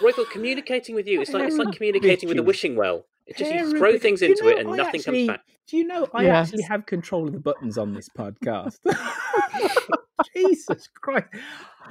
[0.00, 3.06] Roifield, communicating with you, it's like it's like communicating with a wishing well.
[3.26, 5.36] It just you throw things Do you into know it and I nothing actually- comes
[5.38, 5.44] back.
[5.68, 6.48] Do you know I Yes.
[6.48, 8.78] actually have control of the buttons on this podcast?
[10.34, 11.26] Jesus Christ.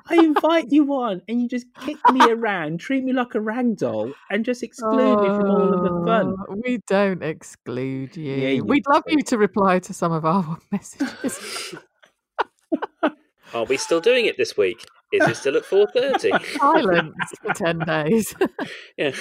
[0.10, 3.78] I invite you on and you just kick me around, treat me like a rag
[3.78, 6.36] doll, and just exclude me from all of the fun.
[6.50, 8.34] Oh, We don't exclude you.
[8.34, 11.76] Yeah, you We'd love you to reply to some of our messages.
[13.54, 14.86] Are we still doing it this week?
[15.12, 16.32] Is it still at four thirty?
[16.58, 18.36] Silence for 10 days.
[18.98, 19.12] yeah.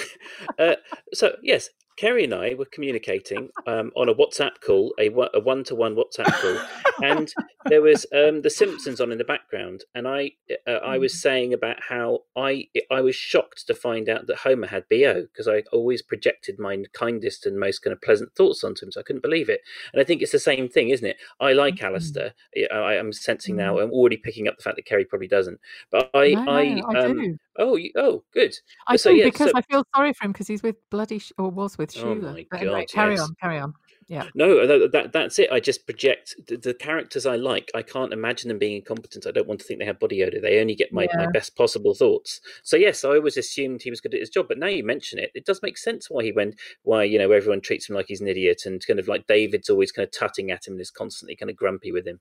[0.57, 0.75] Uh,
[1.13, 5.75] so yes, Kerry and I were communicating um, on a WhatsApp call, a one to
[5.75, 6.59] one WhatsApp call,
[7.03, 7.33] and
[7.65, 10.31] there was um, the Simpsons on in the background, and I
[10.67, 14.67] uh, I was saying about how I I was shocked to find out that Homer
[14.67, 18.85] had bo because I always projected my kindest and most kind of pleasant thoughts onto
[18.85, 19.61] him, so I couldn't believe it.
[19.93, 21.17] And I think it's the same thing, isn't it?
[21.39, 22.33] I like Alistair.
[22.73, 23.79] I, I am sensing now.
[23.79, 25.59] I'm already picking up the fact that Kerry probably doesn't,
[25.91, 27.37] but I No, I, I um, do.
[27.57, 28.53] Oh, you, oh, good.
[28.87, 31.19] I so do yeah, because so- I feel sorry for him because he's with bloody
[31.19, 32.21] Sh- or was with Oh Shula.
[32.21, 33.21] my But anyway, God, carry yes.
[33.21, 33.73] on, carry on.
[34.07, 34.25] Yeah.
[34.35, 35.51] No, that, that that's it.
[35.51, 37.71] I just project the, the characters I like.
[37.73, 39.25] I can't imagine them being incompetent.
[39.25, 40.39] I don't want to think they have body odor.
[40.39, 42.39] They only get my, my best possible thoughts.
[42.61, 44.47] So yes, I always assumed he was good at his job.
[44.47, 46.55] But now you mention it, it does make sense why he went.
[46.83, 49.71] Why you know everyone treats him like he's an idiot, and kind of like David's
[49.71, 52.19] always kind of tutting at him and is constantly kind of grumpy with him.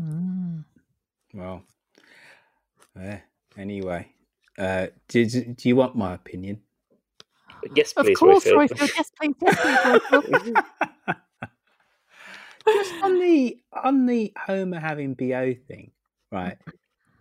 [0.00, 0.64] Mm.
[1.34, 1.64] Well,
[2.98, 3.18] eh,
[3.58, 4.08] anyway,
[4.58, 6.62] uh, do, do you want my opinion?
[7.62, 8.68] But yes, Of course, Roifield.
[8.68, 8.90] Roifield.
[8.96, 9.34] Yes, please.
[9.40, 10.64] Yes, please, Roifield.
[12.66, 15.90] Just on the on the Homer having bo thing,
[16.32, 16.56] right?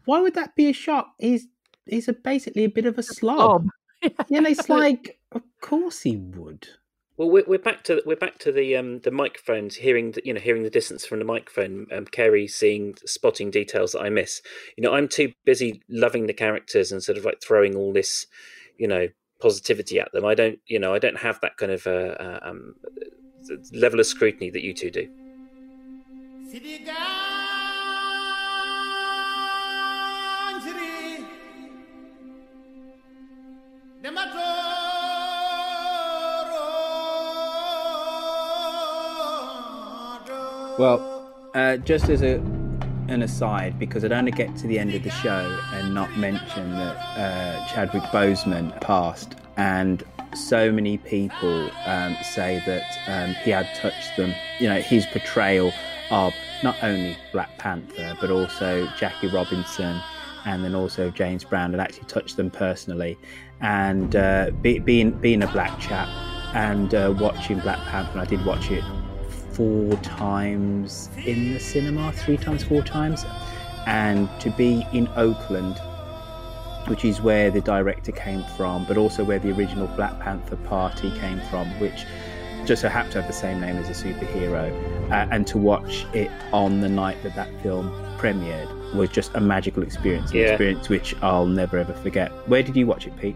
[0.05, 1.13] Why would that be a shock?
[1.19, 1.47] He's
[1.85, 3.37] he's a, basically a bit of a slob.
[3.37, 3.67] Slob.
[4.27, 6.67] Yeah, and it's like, of course he would.
[7.15, 10.33] Well, we're, we're back to we're back to the um the microphones, hearing the, you
[10.33, 11.87] know hearing the distance from the microphone.
[11.91, 14.41] Um, Kerry seeing spotting details that I miss.
[14.75, 18.25] You know, I'm too busy loving the characters and sort of like throwing all this,
[18.77, 19.07] you know,
[19.43, 20.23] positivity at them.
[20.23, 22.75] I don't, you know, I don't have that kind of uh, uh, um,
[23.73, 25.05] level of scrutiny that you two do.
[40.79, 42.62] Well, uh, just as a
[43.13, 46.71] an aside, because I'd only get to the end of the show and not mention
[46.71, 50.03] that uh, Chadwick Boseman passed, and
[50.35, 54.33] so many people um, say that um, he had touched them.
[54.59, 55.71] You know, his portrayal
[56.11, 60.01] of not only Black Panther but also Jackie Robinson,
[60.45, 63.17] and then also James Brown had actually touched them personally.
[63.61, 66.09] And uh, be, being being a black chap
[66.55, 68.83] and uh, watching Black Panther, I did watch it
[69.53, 73.25] four times in the cinema, three times, four times.
[73.85, 75.77] And to be in Oakland,
[76.87, 81.11] which is where the director came from, but also where the original Black Panther Party
[81.19, 82.05] came from, which
[82.65, 84.71] just so happened to have the same name as a superhero,
[85.11, 89.41] uh, and to watch it on the night that that film premiered was just a
[89.41, 90.43] magical experience, an Yeah.
[90.51, 92.31] experience which I'll never ever forget.
[92.47, 93.35] Where did you watch it, Pete?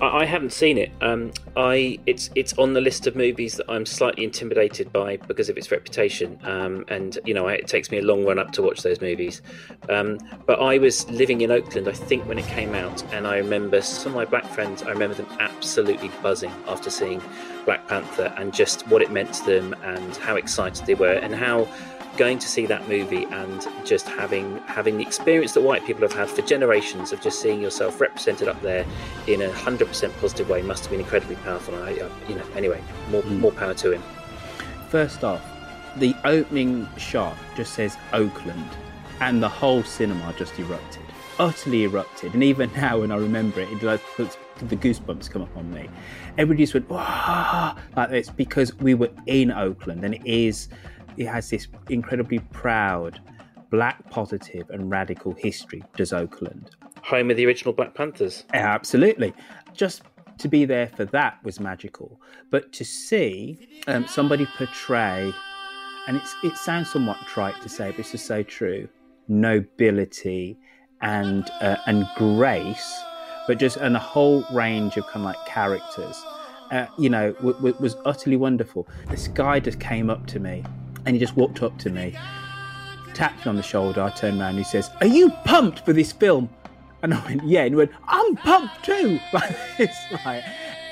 [0.00, 0.90] I, haven't seen it.
[1.00, 5.48] Um, I it's it's on the list of movies that I'm slightly intimidated by because
[5.48, 6.38] of its reputation.
[6.44, 9.00] Um, and you know, I, it takes me a long run up to watch those
[9.00, 9.42] movies.
[9.88, 13.36] Um, but I was living in Oakland, I think, when it came out, and I
[13.38, 14.82] remember some of my black friends.
[14.82, 17.22] I remember them absolutely buzzing after seeing
[17.64, 21.34] Black Panther and just what it meant to them and how excited they were and
[21.34, 21.68] how
[22.16, 26.12] going to see that movie and just having having the experience that white people have
[26.12, 28.84] had for generations of just seeing yourself represented up there
[29.26, 31.74] in a hundred percent positive way must have been incredibly powerful.
[31.74, 34.02] And I, uh, you know, anyway, more more power to him.
[34.88, 35.42] First off,
[35.96, 38.68] the opening shot just says Oakland,
[39.20, 41.02] and the whole cinema just erupted,
[41.38, 42.34] utterly erupted.
[42.34, 45.72] And even now, when I remember it, it does puts the goosebumps come up on
[45.72, 45.88] me.
[46.36, 50.68] Everybody just went "Wah!" like this because we were in Oakland, and it is,
[51.18, 53.20] it has this incredibly proud,
[53.70, 55.82] black positive and radical history.
[55.96, 56.70] Does Oakland?
[57.02, 58.44] Home of the original Black Panthers.
[58.54, 59.34] Absolutely.
[59.74, 60.02] Just
[60.38, 62.20] to be there for that was magical.
[62.50, 65.32] But to see um, somebody portray,
[66.06, 68.88] and it's, it sounds somewhat trite to say, but it's just so true,
[69.28, 70.56] nobility
[71.00, 73.00] and uh, and grace,
[73.46, 76.24] but just and a whole range of kind of like characters.
[76.70, 78.86] Uh, you know, w- w- was utterly wonderful.
[79.08, 80.64] This guy just came up to me,
[81.08, 82.14] and he just walked up to me,
[83.14, 84.02] tapped me on the shoulder.
[84.02, 86.50] I turned around, and he says, "Are you pumped for this film?"
[87.02, 87.62] And I went, yeah.
[87.62, 89.18] And he went, I'm pumped too.
[89.32, 90.42] Like this, right?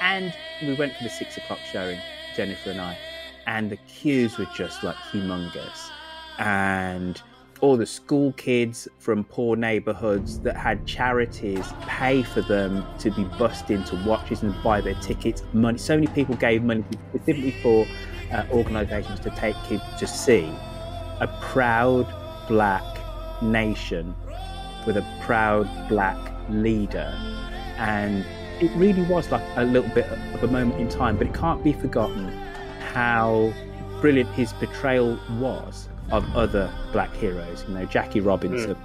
[0.01, 1.99] And we went for the six o'clock showing,
[2.35, 2.97] Jennifer and I,
[3.47, 5.91] and the queues were just like humongous.
[6.39, 7.21] And
[7.61, 13.25] all the school kids from poor neighborhoods that had charities pay for them to be
[13.39, 15.43] bussed into watches and buy their tickets.
[15.53, 15.79] Money.
[15.79, 17.87] So many people gave money specifically for
[18.33, 20.53] uh, organisations to take kids to see
[21.21, 22.07] a proud
[22.49, 22.85] black
[23.43, 24.15] nation
[24.87, 26.17] with a proud black
[26.49, 27.13] leader.
[27.79, 28.25] And
[28.61, 31.63] it really was like a little bit of a moment in time, but it can't
[31.63, 32.29] be forgotten
[32.93, 33.53] how
[34.01, 37.65] brilliant his portrayal was of other black heroes.
[37.69, 38.77] You know, Jackie Robinson.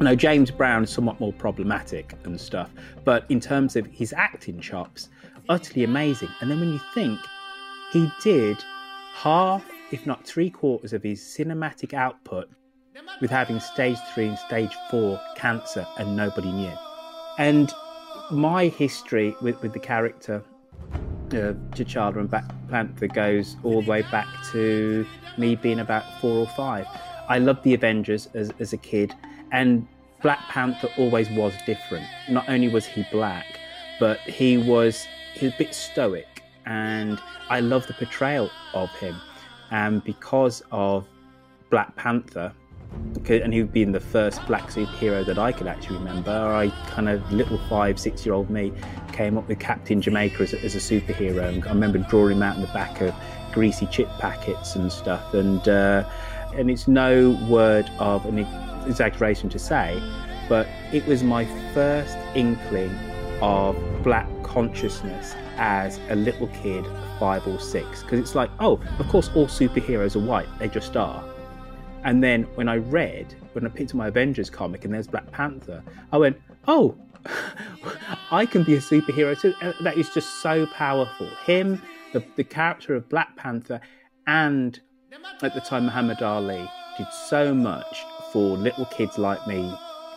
[0.00, 2.70] I know James Brown is somewhat more problematic and stuff,
[3.04, 5.10] but in terms of his acting chops,
[5.48, 6.28] utterly amazing.
[6.40, 7.20] And then when you think
[7.92, 8.56] he did
[9.14, 12.48] half, if not three quarters, of his cinematic output
[13.20, 16.72] with having stage three and stage four cancer and nobody knew.
[17.38, 17.72] And
[18.30, 20.42] my history with, with the character
[21.32, 25.06] uh, T'Challa and Black Panther goes all the way back to
[25.38, 26.86] me being about four or five.
[27.28, 29.14] I loved the Avengers as, as a kid,
[29.50, 29.86] and
[30.20, 32.06] Black Panther always was different.
[32.28, 33.46] Not only was he black,
[33.98, 36.31] but he was he was a bit stoic,
[36.66, 39.16] and I love the portrayal of him.
[39.70, 41.08] And because of
[41.70, 42.52] Black Panther,
[43.28, 47.32] and he being the first black superhero that I could actually remember, I kind of
[47.32, 48.72] little five, six year old me
[49.12, 51.48] came up with Captain Jamaica as a, as a superhero.
[51.48, 53.14] And I remember drawing him out in the back of
[53.52, 55.32] greasy chip packets and stuff.
[55.32, 56.08] And uh,
[56.54, 58.38] and it's no word of an
[58.86, 60.00] exaggeration to say,
[60.48, 62.94] but it was my first inkling
[63.40, 66.84] of black consciousness as a little kid,
[67.20, 68.02] five or six.
[68.02, 71.24] Because it's like, oh, of course, all superheroes are white, they just are.
[72.02, 75.30] And then when I read, when I picked up my Avengers comic and there's Black
[75.30, 76.36] Panther, I went,
[76.66, 76.96] oh,
[78.32, 79.54] I can be a superhero too.
[79.62, 81.28] Uh, That is just so powerful.
[81.46, 81.80] Him,
[82.12, 83.80] the, the character of Black Panther,
[84.26, 84.80] and
[85.42, 88.02] at the time Muhammad Ali did so much
[88.32, 89.72] for little kids like me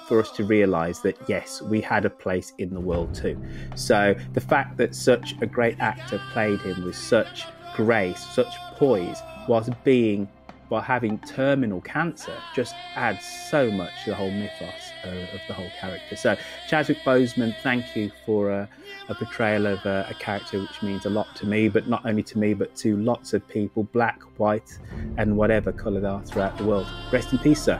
[0.08, 3.41] for us to realize that yes, we had a place in the world too.
[3.76, 7.45] So the fact that such a great actor played him with such
[7.76, 10.28] grace, such poise, whilst being
[10.70, 15.53] while having terminal cancer just adds so much to the whole mythos of, of the
[15.53, 16.16] whole character.
[16.16, 16.36] So,
[16.68, 18.70] Chadwick Boseman, thank you for a,
[19.08, 22.24] a portrayal of a, a character which means a lot to me, but not only
[22.24, 24.80] to me, but to lots of people, black, white,
[25.18, 26.88] and whatever colour they are throughout the world.
[27.12, 27.80] Rest in peace, sir.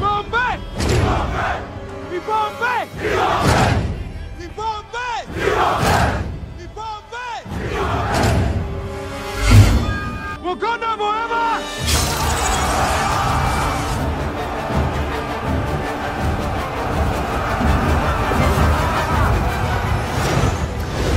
[0.00, 0.58] Bombay!
[1.06, 1.58] Bombay!
[2.26, 2.88] Bombay!
[4.56, 5.20] Bombay!
[6.74, 7.38] Bombay!
[10.42, 11.48] Wakanda forever!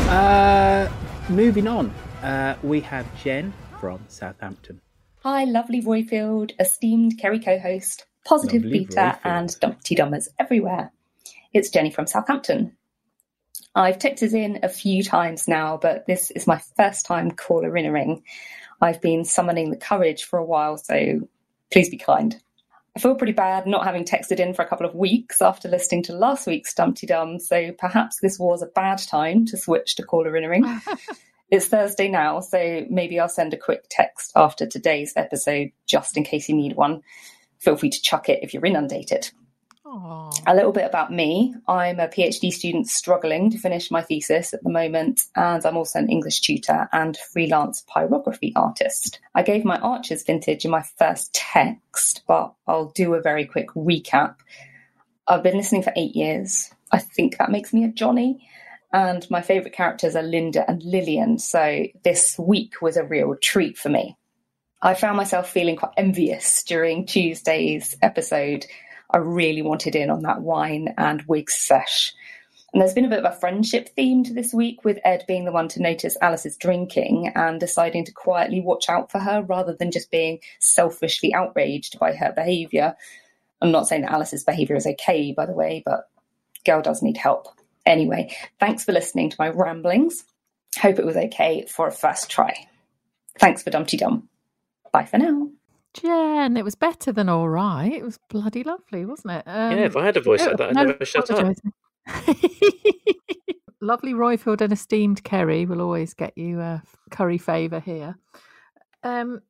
[0.09, 0.89] Uh,
[1.29, 4.79] moving on, uh, we have Jen from Southampton.
[5.23, 10.91] Hi, lovely Roifield, esteemed Kerry co host, positive Lovely beta, and dumpty dummers everywhere.
[11.53, 12.75] It's Jenny from Southampton.
[13.75, 17.85] I've texted in a few times now, but this is my first time caller in
[17.85, 18.23] a ring.
[18.81, 21.21] I've been summoning the courage for a while, so
[21.71, 22.35] please be kind.
[22.95, 26.03] I feel pretty bad not having texted in for a couple of weeks after listening
[26.03, 30.03] to last week's Dumpty Dum, so perhaps this was a bad time to switch to
[30.03, 30.65] caller in a ring.
[31.51, 36.23] It's Thursday now, so maybe I'll send a quick text after today's episode just in
[36.23, 37.03] case you need one.
[37.65, 39.31] Feel free to chuck it if you're inundated.
[40.45, 41.55] A little bit about me.
[41.67, 45.97] I'm a PhD student struggling to finish my thesis at the moment, and I'm also
[45.97, 49.19] an English tutor and freelance pyrography artist.
[49.33, 53.69] I gave my Archer's vintage in my first text, but I'll do a very quick
[53.69, 54.35] recap.
[55.27, 56.69] I've been listening for eight years.
[56.91, 58.47] I think that makes me a Johnny.
[58.93, 63.75] And my favourite characters are Linda and Lillian, so this week was a real treat
[63.75, 64.15] for me.
[64.81, 68.65] I found myself feeling quite envious during Tuesday's episode.
[69.09, 72.13] I really wanted in on that wine and wig sesh.
[72.73, 75.45] And there's been a bit of a friendship theme to this week, with Ed being
[75.45, 79.73] the one to notice Alice's drinking and deciding to quietly watch out for her rather
[79.73, 82.95] than just being selfishly outraged by her behaviour.
[83.61, 86.09] I'm not saying that Alice's behaviour is okay, by the way, but
[86.65, 87.47] girl does need help.
[87.85, 90.25] Anyway, thanks for listening to my ramblings.
[90.77, 92.67] Hope it was okay for a first try.
[93.39, 94.27] Thanks for Dumpty Dum.
[94.95, 95.49] Bye for now.
[95.93, 97.91] Jen, it was better than all right.
[97.91, 99.43] It was bloody lovely, wasn't it?
[99.45, 101.55] Um, yeah, if I had a voice like that, I'd no never shut up.
[103.81, 108.17] lovely Roifield and esteemed Kerry will always get you a curry favour here.
[109.03, 109.41] Um,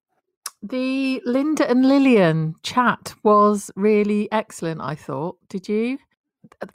[0.61, 4.81] the Linda and Lillian chat was really excellent.
[4.81, 5.37] I thought.
[5.49, 5.97] Did you?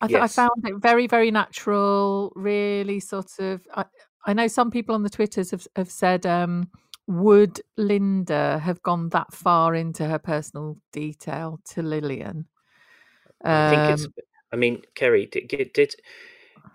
[0.01, 2.33] I, th- I found it very, very natural.
[2.35, 3.67] Really, sort of.
[3.75, 3.85] I,
[4.27, 6.71] I know some people on the twitters have have said, um,
[7.11, 12.47] would Linda have gone that far into her personal detail to Lillian?
[13.43, 14.05] I think it's.
[14.05, 14.13] Um,
[14.53, 15.95] I mean, Kerry did, did, did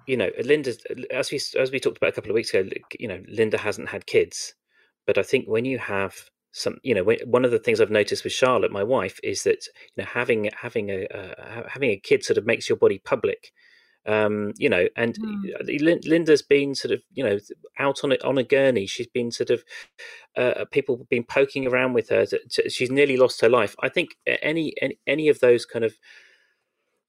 [0.08, 0.74] you know Linda
[1.10, 2.70] as we as we talked about a couple of weeks ago.
[3.00, 4.54] You know, Linda hasn't had kids,
[5.08, 6.16] but I think when you have
[6.52, 9.44] some, you know, when, one of the things I've noticed with Charlotte, my wife, is
[9.44, 9.66] that
[9.96, 13.54] you know having having a uh, having a kid sort of makes your body public.
[14.08, 15.18] Um, you know, and
[15.64, 17.40] Lin- Linda's been sort of, you know,
[17.80, 18.86] out on a, on a gurney.
[18.86, 19.64] She's been sort of,
[20.38, 22.26] uh, people have been poking around with her.
[22.28, 23.76] To, to- she's nearly lost her life.
[23.82, 25.98] I think any any, any of those kind of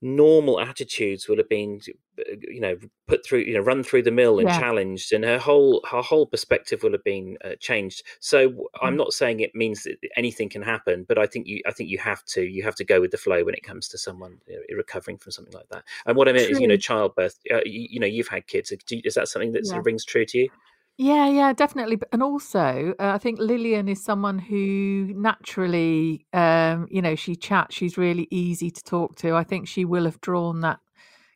[0.03, 1.81] normal attitudes would have been
[2.19, 2.77] uh, you know
[3.09, 4.59] put through you know run through the mill and Yeah.
[4.59, 8.03] challenged and her whole her whole perspective will have been uh, changed.
[8.21, 8.99] So w- i'm Mm.
[8.99, 11.99] not saying it means that anything can happen but i think you i think you
[11.99, 14.57] have to you have to go with the flow when it comes to someone you
[14.57, 15.85] know, recovering from something like that.
[16.07, 18.73] And what i mean is you know childbirth uh, you, you know you've had kids.
[18.87, 20.51] Do you- is that something that sort of rings true to you
[20.99, 21.99] Yeah, yeah, definitely.
[22.13, 27.75] And also, uh, I think Lillian is someone who naturally, um, you know, she chats.
[27.77, 29.35] She's really easy to talk to.
[29.35, 30.81] I think she will have drawn that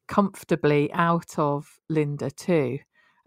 [0.08, 2.78] comfortably out of Linda too.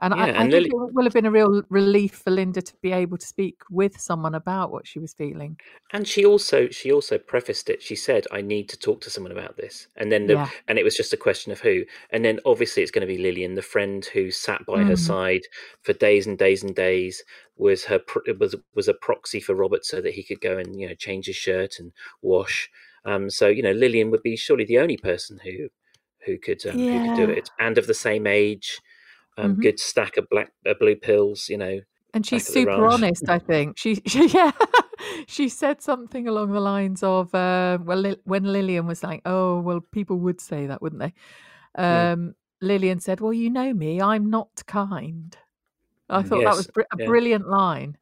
[0.04, 2.30] And I, Yeah, I and think Lily- it will have been a real relief for
[2.32, 5.58] Linda to be able to speak with someone about what she was feeling.
[5.94, 7.82] And she also she also prefaced it.
[7.82, 10.50] She said, "I need to talk to someone about this," and then the, Yeah.
[10.68, 11.86] and it was just a question of who.
[12.10, 14.98] And then obviously it's going to be Lillian, the friend who sat by her Mm.
[14.98, 15.42] side
[15.84, 17.24] for days and days and days,
[17.56, 18.02] was her
[18.40, 21.28] was was a proxy for Robert so that he could go and you know change
[21.28, 22.70] his shirt and wash.
[23.06, 25.70] Um, so you know Lillian would be surely the only person who
[26.26, 28.80] who could um, who could do it, and of the same age.
[29.38, 29.62] Um, Mhm.
[29.62, 31.82] Good stack of black uh, blue pills, you know.
[32.14, 33.78] And she's back at the super honest, I think.
[33.78, 34.52] She, she yeah,
[35.28, 39.60] she said something along the lines of, uh, well, Li- when Lillian was like, "Oh,
[39.60, 41.14] well, people would say that, wouldn't they?"
[41.76, 44.00] Um, Lillian said, "Well, you know me.
[44.00, 45.36] I'm not kind."
[46.10, 47.06] I thought that was br- a yeah.
[47.06, 47.98] brilliant line.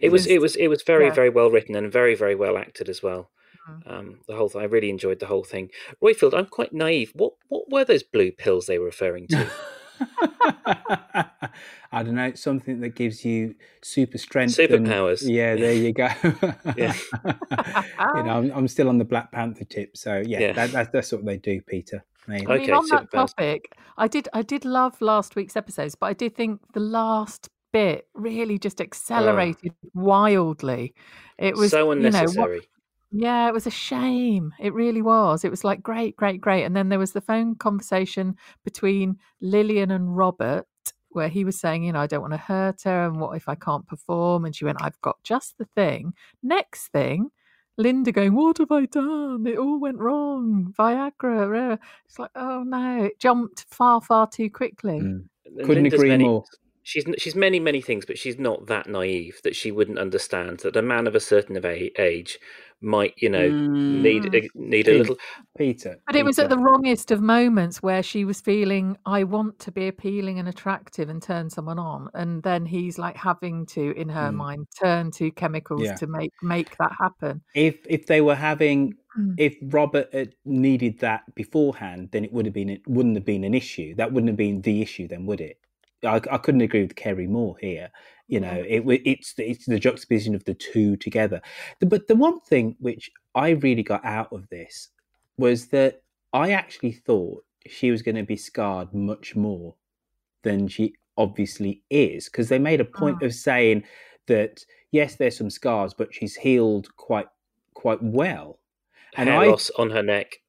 [0.00, 1.14] It was it was it was very yeah.
[1.14, 3.30] very well written and very very well acted as well.
[3.68, 3.92] Mm.
[3.92, 5.70] Um, the whole thing, I really enjoyed the whole thing.
[6.02, 7.12] Roifield, I'm quite naive.
[7.14, 9.50] What what were those blue pills they were referring to?
[11.92, 12.24] I don't know.
[12.24, 14.58] It's something that gives you super strength.
[14.58, 15.22] and- Superpowers.
[15.22, 16.08] yeah, there you go.
[16.76, 16.94] Yeah.
[17.24, 20.52] you know, I'm, I'm still on the Black Panther tip, so yeah, Yeah.
[20.52, 22.04] That, that's that's what they do, Peter.
[22.26, 22.52] There you go.
[22.54, 26.12] I mean, on that topic, I did I did love last week's episodes, but I
[26.12, 30.94] did think the last bit really just accelerated wildly.
[31.38, 32.60] It was so you know, what- unnecessary.
[33.12, 34.52] Yeah, it was a shame.
[34.60, 35.44] It really was.
[35.44, 36.64] It was like great, great, great.
[36.64, 40.66] And then there was the phone conversation between Lillian and Robert
[41.10, 43.48] where he was saying, you know, I don't want to hurt her and what if
[43.48, 44.44] I can't perform?
[44.44, 46.14] And she went, I've got just the thing.
[46.42, 47.30] Next thing,
[47.76, 49.44] Linda going, What have I done?
[49.46, 50.72] It all went wrong.
[50.78, 51.72] Viagra.
[51.72, 54.98] uh." It's like, oh no, it jumped far, far too quickly.
[54.98, 56.44] And Couldn't Linda's agree many- more.
[56.82, 60.76] She's she's many many things, but she's not that naive that she wouldn't understand that
[60.76, 62.38] a man of a certain age
[62.82, 64.48] might, you know, need Mm.
[64.54, 65.16] need a little.
[65.58, 65.96] Peter.
[66.06, 69.70] But it was at the wrongest of moments where she was feeling, I want to
[69.72, 72.08] be appealing and attractive and turn someone on.
[72.14, 74.34] And then he's like having to, in her Mm.
[74.36, 75.94] mind, turn to chemicals Yeah.
[75.96, 77.42] to make make that happen.
[77.54, 79.34] if if they were having Mm.
[79.38, 83.44] if Robert had needed that beforehand, then it would have been it wouldn't have been
[83.44, 83.94] an issue.
[83.96, 85.58] That wouldn't have been the issue, then would it?
[86.04, 87.90] I, I couldn't agree with Kerry more here.
[88.28, 88.88] You know, mm.
[88.88, 91.40] it it's the- it's the juxtaposition of the two together.
[91.80, 94.88] The- But the one thing which I really got out of this
[95.36, 99.74] was that I actually thought she was going to be scarred much more
[100.42, 103.26] than she obviously is, because they made a point ah.
[103.26, 103.84] of saying
[104.26, 107.28] that yes, there's some scars, but she's healed quite
[107.74, 108.58] quite well.
[109.16, 110.40] And hair I loss on her neck.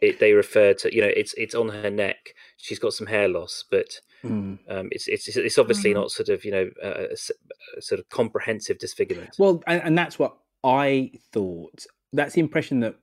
[0.00, 2.34] It, they refer to you know it's it's on her neck.
[2.56, 4.58] She's got some hair loss, but Mm.
[4.68, 5.94] um, it's it's it's obviously Mm.
[5.94, 7.30] not sort of you know uh, a s-
[7.76, 9.30] a sort of comprehensive disfigurement.
[9.38, 11.86] Well, and, and that's what I thought.
[12.12, 12.96] That's the impression that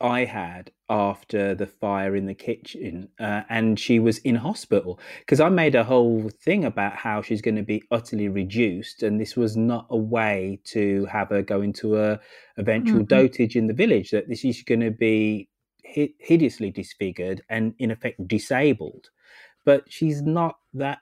[0.00, 5.00] I had after the fire in the kitchen, uh, and she was in hospital.
[5.20, 9.20] Because I made a whole thing about how she's going to be utterly reduced, and
[9.20, 12.20] this was not a way to have her go into a
[12.58, 13.08] eventual Mhm.
[13.08, 14.10] dotage in the village.
[14.10, 15.48] That this is going to be hi-
[15.92, 19.10] hideously disfigured and in effect disabled.
[19.64, 20.98] But she's not that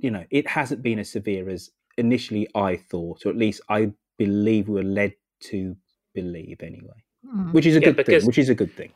[0.00, 3.92] you know, it hasn't been as severe as initially I thought, or at least I
[4.18, 5.14] believe we were led
[5.50, 5.76] to
[6.12, 7.04] believe anyway.
[7.24, 7.52] Mm.
[7.52, 8.26] Which is a Yeah, good because- thing.
[8.26, 8.92] Which is a good thing.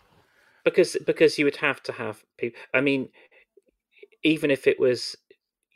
[0.64, 2.59] because because you would have to have people.
[2.74, 3.09] I mean,
[4.24, 5.16] even if it was,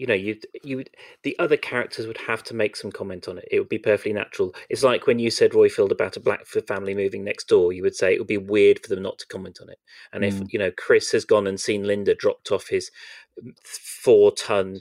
[0.00, 0.90] you know, you you would
[1.24, 3.46] the other characters would have to make some comment on it.
[3.50, 4.54] It would be perfectly natural.
[4.70, 7.74] It's like when you said Roifield about a black family moving next door.
[7.74, 9.78] You would say it would be weird for them not to comment on it.
[10.14, 10.46] And if Mm.
[10.52, 12.90] you know Chris has gone and seen Linda dropped off his
[13.62, 14.80] four ton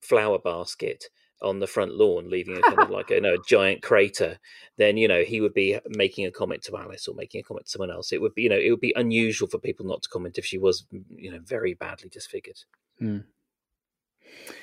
[0.00, 1.06] flower basket
[1.42, 4.38] on the front lawn, leaving a kind of like a, you know, a giant crater,
[4.76, 7.66] then you know he would be making a comment to Alice or making a comment
[7.66, 8.12] to someone else.
[8.12, 10.46] It would be you know it would be unusual for people not to comment if
[10.46, 12.60] she was you know very badly disfigured.
[13.02, 13.24] Mm.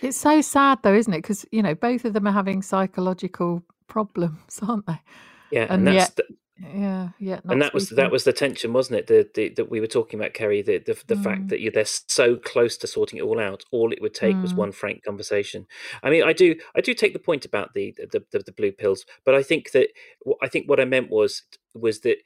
[0.02, 1.20] It's so sad though, isn't it?
[1.20, 5.00] Because, you know, both of them are having psychological problems, aren't they?
[5.52, 6.24] Yeah, And and, that's yet, the,
[6.60, 7.40] yeah, yeah.
[7.50, 9.08] and that was that was the tension, wasn't it?
[9.08, 10.62] The, the that we were talking about, Kerry.
[10.62, 11.24] The the, the Mm.
[11.24, 13.64] fact that you, they're so close to sorting it all out.
[13.72, 14.58] All it would take was Mm.
[14.58, 15.66] one frank conversation.
[16.04, 18.72] I mean, I do I do take the point about the the, the, the blue
[18.74, 19.90] pills, but I think that
[20.42, 21.44] I think what I meant was
[21.74, 22.18] was that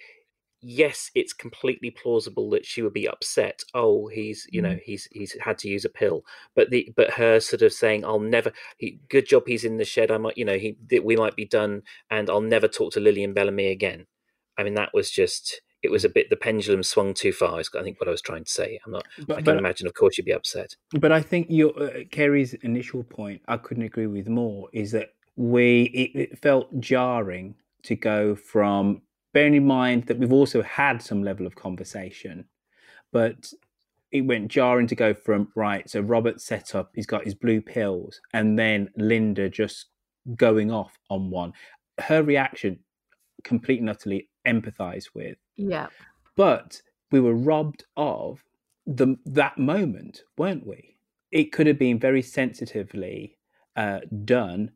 [0.62, 3.64] yes, it's completely plausible that she would be upset.
[3.74, 4.82] Oh, he's you know Mm.
[4.84, 6.24] he's he's had to use a pill,
[6.55, 9.86] but the but her sort of saying, "I'll never." He, good job, he's in the
[9.86, 10.12] shed.
[10.12, 13.34] I might you know he we might be done, and I'll never talk to Lillian
[13.34, 14.07] Bellamy again.
[14.57, 15.62] I mean, that was just.
[15.84, 16.30] It was a bit.
[16.30, 17.59] The pendulum swung too far.
[17.59, 18.80] Is I think what I was trying to say.
[18.86, 19.07] I'm not.
[19.28, 20.76] But- I can but- imagine, of course, you'd be upset.
[20.91, 25.09] But I think your uh, Kerry's initial point, I couldn't agree with more, is that
[25.36, 29.01] we it, it felt jarring to go from
[29.34, 32.46] bearing in mind that we've also had some level of conversation,
[33.12, 33.52] but
[34.12, 35.90] it went jarring to go from right.
[35.90, 39.88] So Robert set up, he's got his blue pills, and then Linda just
[40.36, 41.54] going off on one.
[42.00, 42.80] Her reaction,
[43.44, 45.88] completely and utterly empathise with Yeah.
[46.36, 48.44] but we were robbed of
[48.86, 50.96] the that moment, weren't we?
[51.32, 53.38] It could have been very sensitively
[53.76, 54.72] uh, done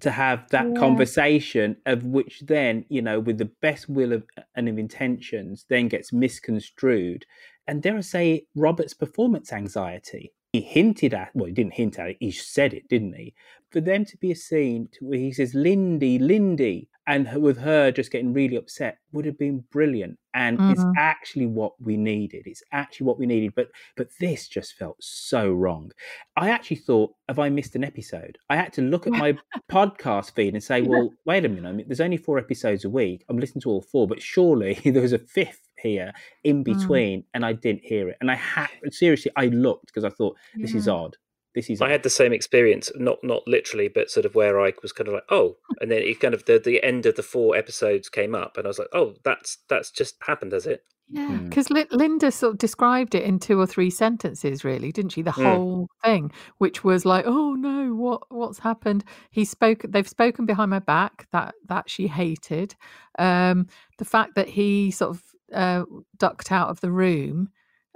[0.00, 0.74] to have that Yeah.
[0.80, 4.24] conversation, of which then you know, with the best will of
[4.54, 7.24] and of intentions, then gets misconstrued.
[7.66, 10.32] And dare I say, Robert's performance anxiety.
[10.52, 12.16] He hinted at, well, he didn't hint at it.
[12.20, 13.34] He said it, didn't he?
[13.70, 17.90] For them to be a scene to where he says, "Lindy, Lindy," and with her
[17.92, 20.92] just getting really upset would have been brilliant and it's Mhm.
[20.96, 25.52] actually what we needed it's actually what we needed but but this just felt so
[25.52, 25.92] wrong.
[26.36, 28.38] I actually thought have i missed an episode?
[28.50, 29.36] I had to look at my
[29.70, 32.90] podcast feed and say well wait a minute I mean, there's only four episodes a
[32.90, 36.12] week i'm listening to all four but surely there was a fifth here
[36.44, 36.64] in Mm.
[36.72, 38.16] between and i didn't hear it.
[38.20, 41.16] And i had seriously i looked because i thought this is odd
[41.54, 44.72] this is I had the same experience, not not literally, but sort of where I
[44.82, 47.22] was kind of like, oh, and then it kind of the the end of the
[47.22, 50.84] four episodes came up, and I was like, oh, that's that's just happened, has it?
[51.10, 51.44] Yeah, Mm.
[51.44, 55.20] because Linda sort of described it in two or three sentences, really, didn't she?
[55.22, 55.44] The Mm.
[55.44, 59.82] whole thing, which was like, "Oh no, what what's happened?" He spoke.
[59.86, 61.26] They've spoken behind my back.
[61.32, 62.74] That that she hated.
[63.18, 63.66] Um,
[63.98, 65.84] the fact that he sort of uh,
[66.16, 67.50] ducked out of the room,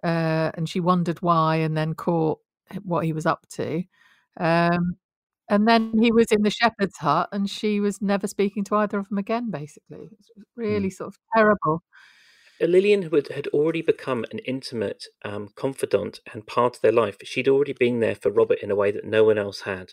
[0.04, 2.38] uh, and she wondered why, and then caught
[2.84, 3.82] what he was up to.
[4.38, 4.96] Um,
[5.50, 8.98] and then he was in the shepherd's hut, and she was never speaking to either
[8.98, 9.50] of them again.
[9.50, 11.82] Basically, it's really sort of terrible.
[12.66, 17.16] Lillian had, had already become an intimate um, confidant and part of their life.
[17.22, 19.92] She'd already been there for Robert in a way that no one else had.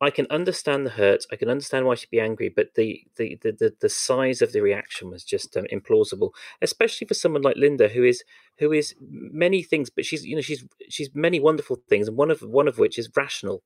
[0.00, 1.24] I can understand the hurt.
[1.32, 4.52] I can understand why she'd be angry, but the the the, the, the size of
[4.52, 8.24] the reaction was just um, implausible, especially for someone like Linda, who is
[8.58, 12.30] who is many things, but she's you know she's she's many wonderful things, and one
[12.32, 13.62] of one of which is rational.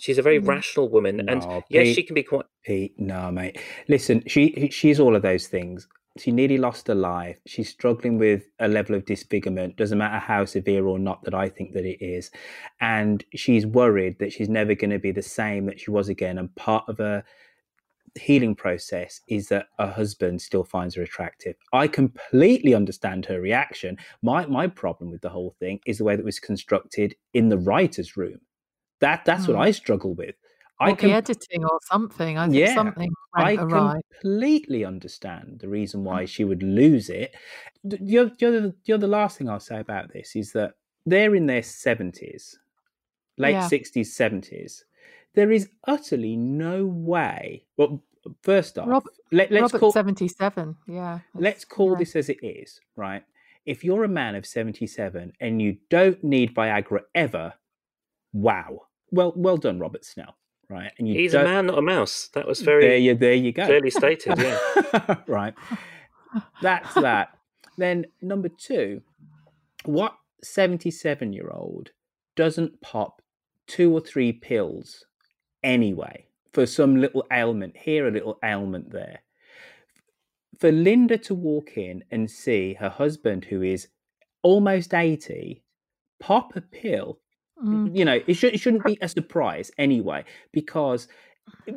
[0.00, 0.46] She's a very Mm.
[0.46, 2.46] rational woman, and No, yes, she can be quite.
[2.64, 3.58] Pete, no, mate.
[3.88, 5.88] Listen, she she's all of those things.
[6.18, 7.38] She nearly lost her life.
[7.46, 9.76] She's struggling with a level of disfigurement.
[9.76, 12.30] Doesn't matter how severe or not that I think that it is,
[12.80, 16.38] and she's worried that she's never going to be the same that she was again.
[16.38, 17.24] And part of her
[18.18, 21.54] healing process is that her husband still finds her attractive.
[21.72, 23.96] I completely understand her reaction.
[24.22, 27.48] My my problem with the whole thing is the way that it was constructed in
[27.48, 28.40] the writers' room.
[29.00, 29.60] That that's what Mm.
[29.62, 30.34] I struggle with.
[30.80, 32.38] Or I the editing or something.
[32.38, 36.04] I think yeah, something I completely understand the reason mm.
[36.04, 37.34] why she would lose it.
[37.84, 40.74] The, the, other, the, last thing I'll say about this is that
[41.04, 42.56] they're in their 70s,
[43.36, 43.68] late Yeah.
[43.68, 44.84] 60s, 70s.
[45.34, 47.64] There is utterly no way.
[47.76, 48.02] Well,
[48.42, 50.76] first off, Rob, let, let's Robert call seventy-seven.
[50.88, 53.22] Yeah, let's call this as it is, right?
[53.66, 57.52] If you're a man of 77 and you don't need Viagra ever,
[58.32, 58.86] wow.
[59.12, 60.36] Well, well done, Robert Snell,
[60.70, 60.92] right?
[60.98, 62.30] And He's a man, not a mouse.
[62.34, 63.66] That was very there you there you go.
[63.66, 64.38] clearly stated.
[64.38, 65.16] Yeah.
[65.26, 65.54] right.
[66.62, 67.36] That's that.
[67.76, 69.02] Then number two,
[69.84, 71.90] what 77 year old
[72.36, 73.20] doesn't pop
[73.66, 75.04] two or three pills
[75.62, 79.20] anyway for some little ailment here, a little ailment there?
[80.58, 83.88] For Linda to walk in and see her husband, who is
[84.42, 85.62] almost 80,
[86.18, 87.18] pop a pill
[87.64, 87.96] Mm.
[87.96, 91.08] you know it, should, it shouldn't be a surprise anyway because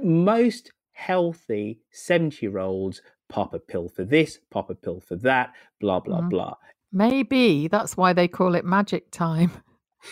[0.04, 5.52] most healthy 70 year olds pop a pill for this pop a pill for that
[5.82, 6.30] blah blah Mhm.
[6.30, 6.56] blah
[6.94, 9.52] Maybe that's why they call it magic time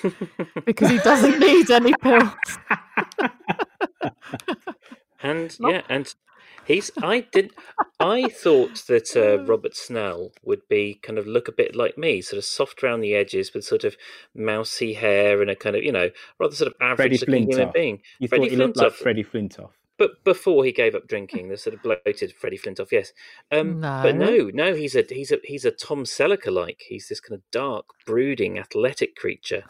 [0.65, 2.33] because he doesn't need any pills.
[5.23, 6.15] And Not- yeah, and
[6.73, 6.91] he's.
[7.01, 7.51] I did.
[7.99, 12.21] I thought that uh, Robert Snell would be kind of look a bit like me,
[12.21, 13.95] sort of soft around the edges, with sort of
[14.35, 16.09] mousy hair and a kind of you know
[16.39, 18.01] rather sort of average looking human being.
[18.19, 21.57] you Freddie thought he looked like freddie flintoff But before he gave up drinking, the
[21.65, 23.13] sort of bloated Freddie Flintoff, yes.
[23.51, 24.25] Um, But No.
[24.25, 26.81] no, no, he's a he's a he's a Tom Selleck like.
[26.87, 29.63] He's this kind of dark, brooding, athletic creature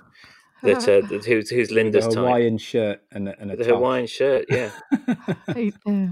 [0.63, 2.17] that uh, that- who's who's With Linda's a type.
[2.19, 3.73] hawaiian shirt and a, and a The top.
[3.75, 4.71] Hawaiian shirt, yeah.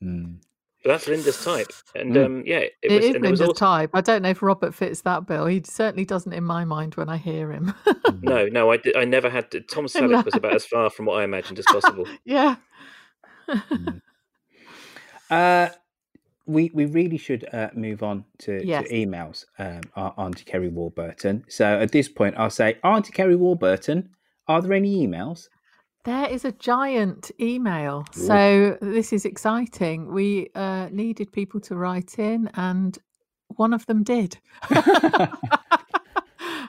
[0.00, 0.12] He- yeah.
[0.12, 0.36] Mm.
[0.82, 2.24] But that's Linda's type, and Mm.
[2.24, 3.04] um, yeah, it, It was.
[3.04, 3.90] is and there was Linda's also, type.
[3.92, 5.44] I don't know if Robert fits that bill.
[5.44, 7.74] He certainly doesn't in my mind when I hear him.
[8.22, 9.50] No, no, I, did, I never had.
[9.50, 12.06] To, Tom Selleck was about as far from what I imagined as possible.
[12.24, 12.56] yeah.
[15.30, 15.68] Uh,
[16.46, 18.88] we we really should uh, move on to, Yes.
[18.88, 21.44] to emails um, on on to Kerry Warburton.
[21.48, 24.08] So at this point, I'll say, Auntie Kerry Warburton,
[24.48, 25.48] are there any emails?
[26.04, 28.06] There is a giant email.
[28.12, 30.12] So this is exciting.
[30.12, 32.96] We uh, needed people to write in, and
[33.48, 34.38] one of them did.
[34.70, 35.28] uh,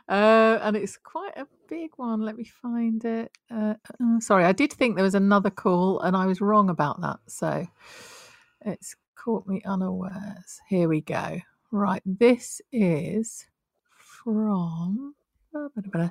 [0.09, 2.21] and it's quite a big one.
[2.21, 3.31] Let me find it.
[3.49, 6.99] Uh, uh, sorry, I did think there was another call, and I was wrong about
[6.99, 7.19] that.
[7.27, 7.65] So
[8.65, 10.59] it's caught me unawares.
[10.67, 11.39] Here we go.
[11.71, 13.45] Right, this is
[13.87, 15.15] from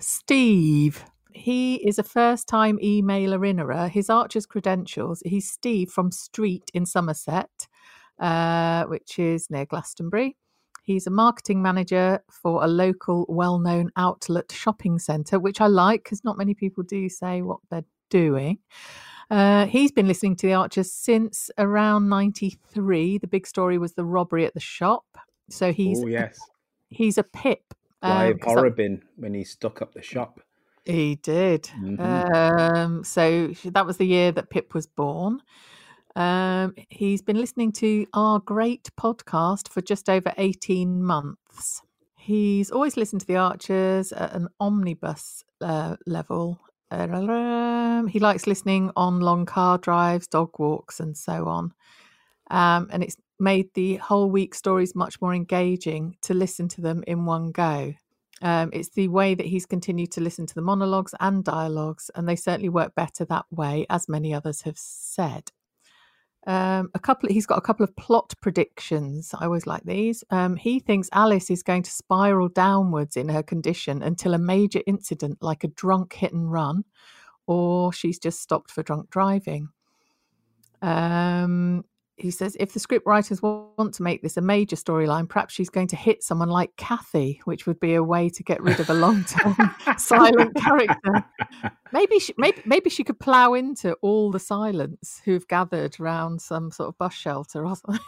[0.01, 1.05] Steve.
[1.33, 3.89] He is a first time emailer innerer.
[3.89, 7.69] His Archer's credentials, he's Steve from Street in Somerset,
[8.19, 10.37] uh, which is near Glastonbury.
[10.83, 16.05] He's a marketing manager for a local well known outlet shopping centre, which I like
[16.05, 18.59] because not many people do say what they're doing.
[19.31, 23.19] Uh, he's been listening to the Archers since around '93.
[23.19, 25.05] The big story was the robbery at the shop.
[25.49, 26.39] So he's oh yes,
[26.89, 27.63] he's a pip.
[28.03, 30.41] um, 'cause that- Horrobin when he stuck up the shop.
[30.85, 31.65] He did.
[31.79, 32.35] Mhm.
[32.35, 35.41] Um, so that was the year that Pip was born.
[36.17, 41.83] Um, he's been listening to our great podcast for just over 18 months.
[42.17, 46.59] He's always listened to the Archers at an omnibus uh, level.
[48.09, 51.73] He likes listening on long car drives, dog walks, and so on.
[52.51, 57.03] Um, and it's made the whole week stories much more engaging to listen to them
[57.07, 57.95] in one go.
[58.43, 62.29] Um, it's the way that he's continued to listen to the monologues and dialogues, and
[62.29, 65.51] they certainly work better that way, as many others have said.
[66.47, 69.35] Um, a couple, he's got a couple of plot predictions.
[69.39, 70.25] I always like these.
[70.31, 74.81] Um, he thinks Alice is going to spiral downwards in her condition until a major
[74.87, 76.85] incident, like a drunk hit and run,
[77.47, 79.69] or she's just stopped for drunk driving.
[80.81, 81.85] Um,
[82.21, 85.71] he says if the script writers want to make this a major storyline, perhaps she's
[85.71, 88.91] going to hit someone like Kathy, which would be a way to get rid of
[88.91, 89.57] a long-term
[89.99, 91.25] silent character.
[91.93, 96.71] Maybe she, maybe maybe she could plough into all the silence who've gathered around some
[96.71, 98.05] sort of bus shelter or something.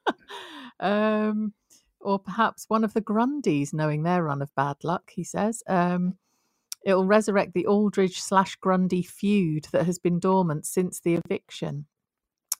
[0.80, 1.52] um,
[2.00, 5.10] or perhaps one of the Grundys, knowing their run of bad luck.
[5.10, 5.62] He says.
[5.66, 6.16] Um,
[6.84, 11.86] It'll resurrect the Aldridge slash Grundy feud that has been dormant since the eviction.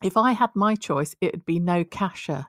[0.02, 2.48] If I had my choice, it would be no Kasha.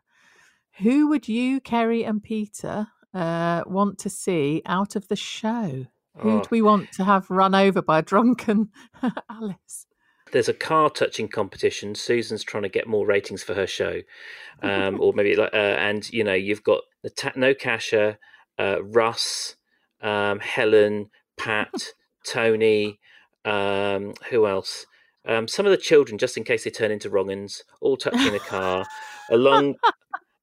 [0.80, 5.86] Who would you, Kerry and Peter, uh, want to see out of the show?
[6.20, 6.42] Who Oh.
[6.42, 8.70] do we want to have run over by a drunken
[9.30, 9.88] Alice?
[10.32, 11.94] there's a car touching competition.
[11.94, 14.02] Susan's trying to get more ratings for her show,
[14.64, 18.18] um, or maybe like, uh, and you know, you've got the ta- no Kasha,
[18.58, 19.56] uh, Russ,
[20.02, 21.94] um, Helen, Pat,
[22.26, 23.00] Tony,
[23.46, 24.88] um, who else?
[25.26, 28.40] Um, some of the children, just in case they turn into wrong'uns, all touching the
[28.48, 28.86] car.
[29.32, 29.76] Along,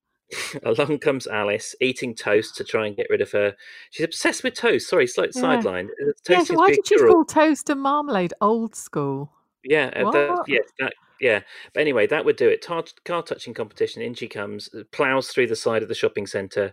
[0.62, 3.54] along comes Alice, eating toast to try and get rid of her.
[3.90, 4.88] She's obsessed with toast.
[4.88, 5.40] Sorry, slight Yeah.
[5.42, 5.90] sideline.
[6.02, 9.32] Uh, Toast Yeah, so why did she call toast and marmalade old school?
[9.64, 11.40] Yeah, uh, that, yes, that, yeah.
[11.74, 12.62] But anyway, that would do it.
[12.62, 14.00] Tar- car touching competition.
[14.00, 16.72] In she comes, plows through the side of the shopping centre,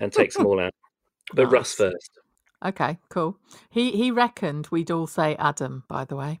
[0.00, 0.74] and takes them all out.
[1.34, 2.18] But Russ first.
[2.64, 3.36] Okay, cool.
[3.70, 6.40] He he reckoned we'd all say Adam, by the way.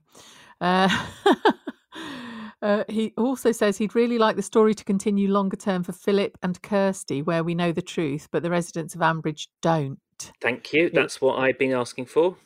[0.62, 0.88] Uh,
[2.62, 6.38] uh, he also says he'd really like the story to continue longer term for Philip
[6.42, 9.98] and Kirsty, where we know the truth, but the residents of Ambridge don't.
[10.40, 10.88] Thank you.
[10.88, 12.36] That's what I've been asking for.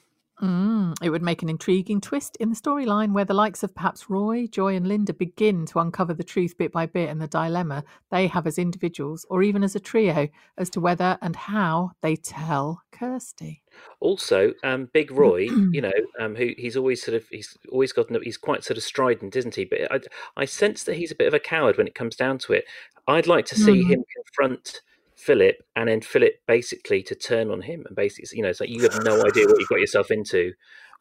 [0.42, 4.10] Mm, it would make an intriguing twist in the storyline where the likes of perhaps
[4.10, 7.84] Roy, Joy, and Linda begin to uncover the truth bit by bit and the dilemma
[8.10, 12.16] they have as individuals or even as a trio as to whether and how they
[12.16, 13.62] tell Kirsty.
[14.00, 18.06] Also, um, Big Roy, you know, um, who he's always sort of he's always got
[18.22, 19.64] he's quite sort of strident, isn't he?
[19.64, 20.00] But I,
[20.36, 22.64] I sense that he's a bit of a coward when it comes down to it.
[23.06, 23.90] I'd like to see Mhm.
[23.90, 24.80] him confront
[25.16, 28.70] Philip, and then Philip basically to turn on him and basically, you know, it's like
[28.70, 30.52] you have no idea what you've got yourself into.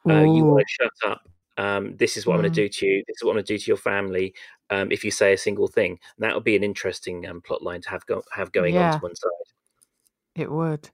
[0.08, 1.28] Uh, you want to shut up.
[1.58, 2.54] Um, this is what I'm going Mm.
[2.54, 3.04] to do to you.
[3.08, 4.34] This is what I'm going to do to your family.
[4.70, 7.62] Um, if you say a single thing, and that would be an interesting um, plot
[7.62, 9.30] line to have go- have going on to one side.
[10.34, 10.90] It would.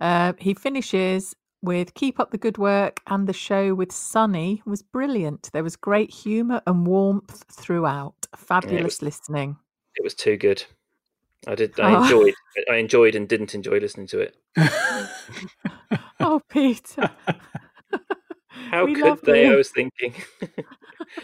[0.00, 4.82] Uh, he finishes with Keep Up the Good Work, and the show with Sunny was
[4.82, 5.50] brilliant.
[5.52, 8.14] There was great humour and warmth throughout.
[8.34, 9.56] Fabulous listening.
[9.96, 10.64] It was too good.
[11.46, 11.78] I did.
[11.78, 12.02] I Oh.
[12.02, 12.34] enjoyed.
[12.70, 14.36] I enjoyed and didn't enjoy listening to it.
[16.22, 17.10] Oh, Peter.
[18.70, 19.48] How We could they?
[19.48, 20.14] I was thinking.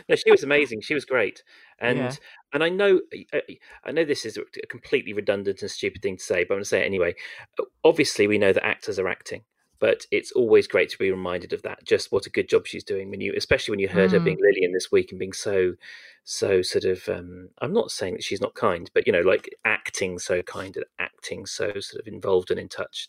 [0.08, 0.80] no, she was amazing.
[0.80, 1.42] She was great,
[1.78, 2.14] and Yeah.
[2.52, 3.00] and I know
[3.32, 3.42] I,
[3.84, 6.62] I know this is a completely redundant and stupid thing to say, but I'm going
[6.62, 7.14] to say it anyway.
[7.84, 9.44] Obviously, we know that actors are acting,
[9.78, 11.84] but it's always great to be reminded of that.
[11.84, 14.24] Just what a good job she's doing when you, especially when you heard her Mm.
[14.24, 15.74] being Lillian this week and being so
[16.24, 17.08] so sort of.
[17.08, 20.76] Um, I'm not saying that she's not kind, but you know, like acting so kind
[20.76, 23.08] and acting so sort of involved and in touch.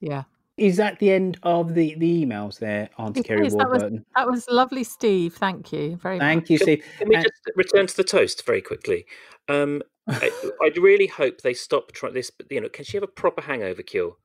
[0.00, 0.24] Yeah.
[0.60, 3.54] Is that the end of the, the emails there, Auntie It Kerry is.
[3.56, 4.04] That was, Warburton?
[4.14, 5.34] that was lovely, Steve.
[5.34, 6.50] Thank you very Thank much.
[6.50, 6.84] you, Steve.
[6.98, 9.06] can we Uh, just return to the toast very quickly?
[9.48, 10.30] Um, I,
[10.62, 12.30] I'd really hope they stop trying this.
[12.30, 14.16] But you know, can she have a proper hangover cure?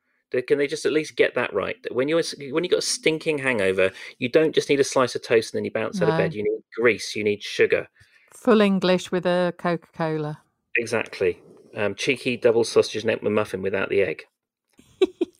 [0.47, 1.81] Can they just at least get that right?
[1.83, 2.21] That when you're
[2.51, 5.59] when you got a stinking hangover, you don't just need a slice of toast and
[5.59, 6.33] then you bounce out of bed.
[6.33, 7.15] You need grease.
[7.15, 7.88] You need sugar.
[8.33, 10.41] Full English with a Coca Cola.
[10.75, 11.39] Exactly.
[11.75, 14.25] Um, cheeky double sausage neck muffin without the egg.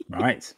[0.10, 0.54] Right.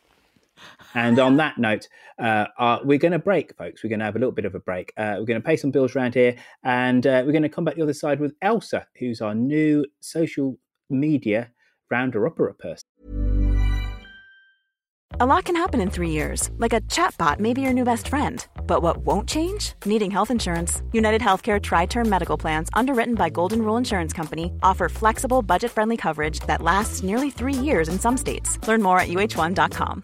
[0.97, 1.87] And on that note,
[2.19, 3.83] uh, uh, we're going to break, folks.
[3.83, 4.93] We're going to have a little bit of a break.
[4.97, 7.63] Uh, we're going to pay some bills around here, and uh, we're going to come
[7.63, 10.57] back the other side with Elsa, who's our new social
[10.89, 11.51] media
[11.91, 12.87] rounder upper person.
[15.19, 18.07] A lot can happen in three years, like a chatbot may be your new best
[18.07, 18.45] friend.
[18.65, 19.73] But what won't change?
[19.85, 20.81] Needing health insurance.
[20.93, 25.71] United Healthcare Tri Term Medical Plans, underwritten by Golden Rule Insurance Company, offer flexible, budget
[25.71, 28.57] friendly coverage that lasts nearly three years in some states.
[28.67, 30.03] Learn more at uh1.com.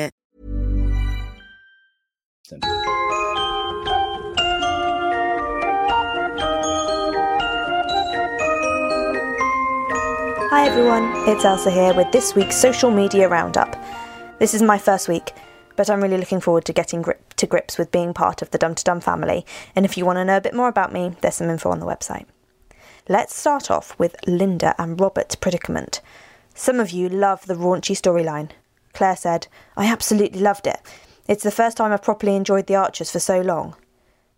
[2.51, 2.57] Hi
[10.67, 13.81] everyone, it's Elsa here with this week's social media roundup.
[14.39, 15.31] This is my first week,
[15.77, 18.57] but I'm really looking forward to getting grip to grips with being part of the
[18.57, 21.15] Dum to Dum family, and if you want to know a bit more about me,
[21.21, 22.25] there's some info on the website.
[23.07, 26.01] Let's start off with Linda and Robert's predicament.
[26.53, 28.49] Some of you love the raunchy storyline.
[28.91, 29.47] Claire said,
[29.77, 30.81] I absolutely loved it.
[31.31, 33.77] It's the first time I've properly enjoyed The Archers for so long.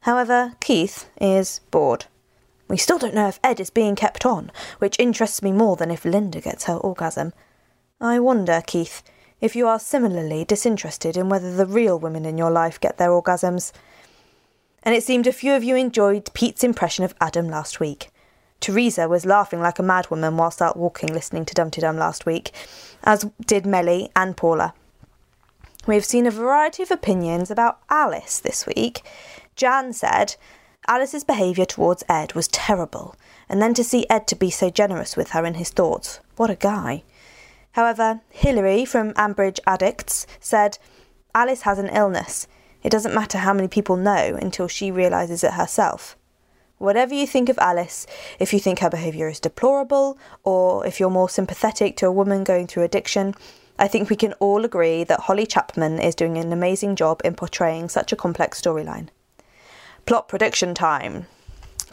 [0.02, 2.06] However, Keith is bored.
[2.68, 5.90] We still don't know if Ed is being kept on, which interests me more than
[5.90, 7.34] if Linda gets her orgasm.
[8.00, 9.02] I wonder, Keith,
[9.42, 13.10] if you are similarly disinterested in whether the real women in your life get their
[13.10, 13.72] orgasms.
[14.84, 18.12] And it seemed a few of you enjoyed Pete's impression of Adam last week.
[18.60, 22.52] Teresa was laughing like a madwoman whilst out walking listening to Dumpty Dum last week,
[23.04, 24.76] as did Melly and Paula.
[25.86, 29.02] We've seen a variety of opinions about Alice this week.
[29.58, 30.38] Jan said,
[30.88, 33.18] Alice's behaviour towards Ed was terrible,
[33.50, 36.22] and then to see Ed to be so generous with her in his thoughts.
[36.38, 37.04] What a guy.
[37.74, 40.78] However, Hilary from Ambridge Addicts said,
[41.36, 42.48] Alice has an illness.
[42.82, 46.16] It doesn't matter how many people know until she realises it herself.
[46.78, 48.08] Whatever you think of Alice,
[48.40, 52.46] if you think her behaviour is deplorable, or if you're more sympathetic to a woman
[52.46, 53.36] going through addiction,
[53.80, 57.36] I think we can all agree that Hollie Chapman is doing an amazing job in
[57.36, 59.10] portraying such a complex storyline.
[60.06, 61.26] Plot prediction time.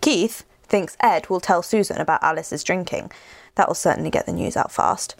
[0.01, 3.11] Keith thinks Ed will tell Susan about Alice's drinking.
[3.55, 5.17] That will certainly get the news out fast.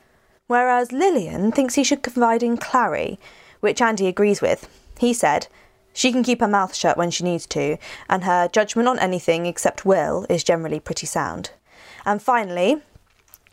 [0.47, 3.19] Whereas Lillian thinks he should confide in Clarrie,
[3.61, 4.69] which Andy agrees with.
[4.99, 5.47] He said,
[5.93, 7.77] she can keep her mouth shut when she needs to,
[8.09, 11.51] and her judgment on anything except Will is generally pretty sound.
[12.05, 12.83] And finally,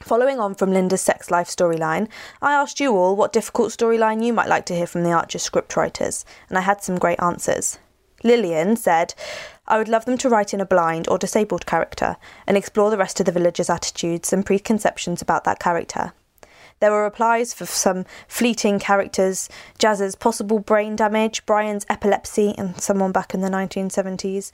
[0.02, 2.08] following on from Linda's sex life storyline,
[2.42, 5.40] I asked you all what difficult storyline you might like to hear from the Archer
[5.40, 7.80] scriptwriters, and I had some great answers.
[8.24, 9.14] Lillian said,
[9.68, 12.18] I would love them to write in a blind or disabled character
[12.48, 16.14] and explore the rest of the villagers' attitudes and preconceptions about that character.
[16.80, 19.50] There were replies for some fleeting characters,
[19.80, 24.52] Jazz's possible brain damage, Brian's epilepsy, and someone back in the 1970s.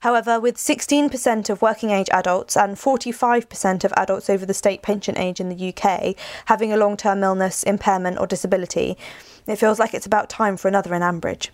[0.00, 5.18] However, with 16% of working age adults and 45% of adults over the state pension
[5.18, 6.14] age in the UK
[6.44, 8.96] having a long term illness, impairment, or disability,
[9.46, 11.48] it feels like it's about time for another in Ambridge.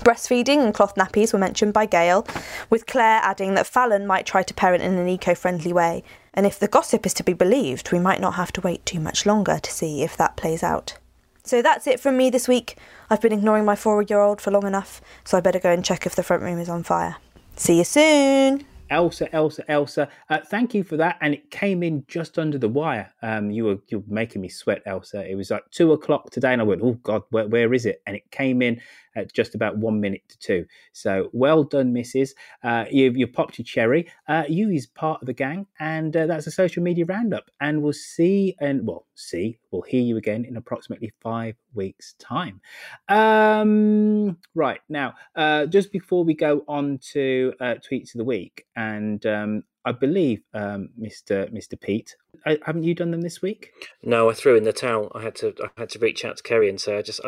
[0.00, 2.26] Breastfeeding and cloth nappies were mentioned by Gail,
[2.70, 6.02] with Claire adding that Fallon might try to parent in an eco friendly way.
[6.34, 9.00] And if the gossip is to be believed, we might not have to wait too
[9.00, 10.98] much longer to see if that plays out.
[11.42, 12.76] So that's it from me this week.
[13.08, 15.84] I've been ignoring my four year old for long enough, so I better go and
[15.84, 17.16] check if the front room is on fire.
[17.56, 18.64] See you soon!
[18.90, 20.08] Elsa, Elsa, Elsa.
[20.28, 21.16] Uh, thank you for that.
[21.20, 23.12] And it came in just under the wire.
[23.22, 25.28] Um, you were you were making me sweat, Elsa.
[25.28, 28.02] It was like two o'clock today, and I went, "Oh God, where, where is it?"
[28.06, 28.80] And it came in
[29.16, 30.66] at just about one minute to two.
[30.92, 32.30] So well done, Mrs.
[32.62, 34.10] Uh, you you popped your cherry.
[34.28, 37.50] Uh, you is part of the gang, and uh, that's a social media roundup.
[37.60, 42.60] And we'll see and well see we'll hear you again in approximately five weeks' time.
[43.08, 48.66] Um, right now, uh, just before we go on to uh, tweets of the week,
[48.76, 51.50] and um, I believe um, Mr.
[51.52, 51.80] Mr.
[51.80, 52.16] Pete,
[52.46, 53.72] uh, haven't you done them this week?
[54.02, 55.10] No, I threw in the towel.
[55.14, 55.54] I had to.
[55.62, 57.20] I had to reach out to Kerry and say, I just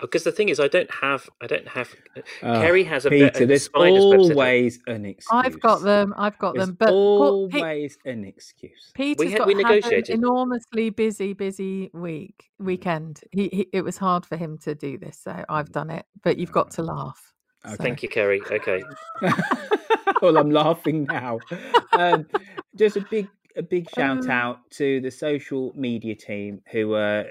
[0.00, 1.28] because the thing is, I don't have.
[1.40, 1.94] I don't have.
[2.42, 3.30] Uh, Kerry has a Peter.
[3.30, 3.48] bit.
[3.48, 5.28] there's always an excuse.
[5.44, 6.14] I've got them.
[6.16, 6.76] I've got There's them.
[6.78, 8.92] But Paul- Pete- always an excuse.
[8.94, 13.20] Peter's We had- got we had an enormously busy, busy week weekend.
[13.32, 16.04] He, he it was hard for him to do this, so I've done it.
[16.22, 17.32] But you've got to laugh.
[17.64, 18.40] Thank you, Kerry.
[18.50, 18.82] Okay.
[20.22, 21.40] well, I'm laughing now.
[21.92, 22.26] Um,
[22.76, 27.24] just a big, a big shout Um, out to the social media team who are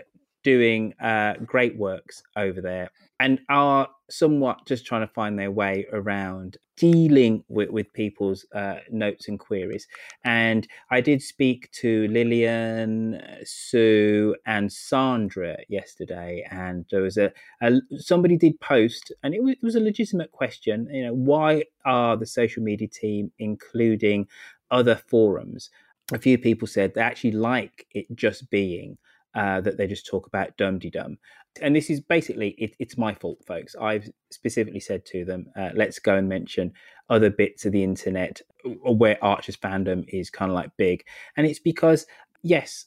[0.43, 2.89] doing uh, great works over there
[3.19, 8.75] and are somewhat just trying to find their way around dealing with, with people's uh,
[8.91, 9.87] notes and queries.
[10.23, 17.31] And I did speak to Lillian, uh, Sue, and Sandra yesterday, and there was a,
[17.61, 20.87] a somebody did post, and it was, it was a legitimate question.
[20.91, 24.27] You know, why are the social media team including
[24.71, 25.69] other forums?
[26.13, 28.97] A few people said they actually like it just being
[29.35, 31.17] uh, that they just talk about dum de dum.
[31.61, 33.75] And this is basically it, it's my fault, folks.
[33.79, 36.73] I've specifically said to them, uh, let's go and mention
[37.09, 38.41] other bits of the internet
[38.83, 41.03] where Archer's fandom is kind of like big.
[41.37, 42.05] And it's because,
[42.43, 42.85] yes,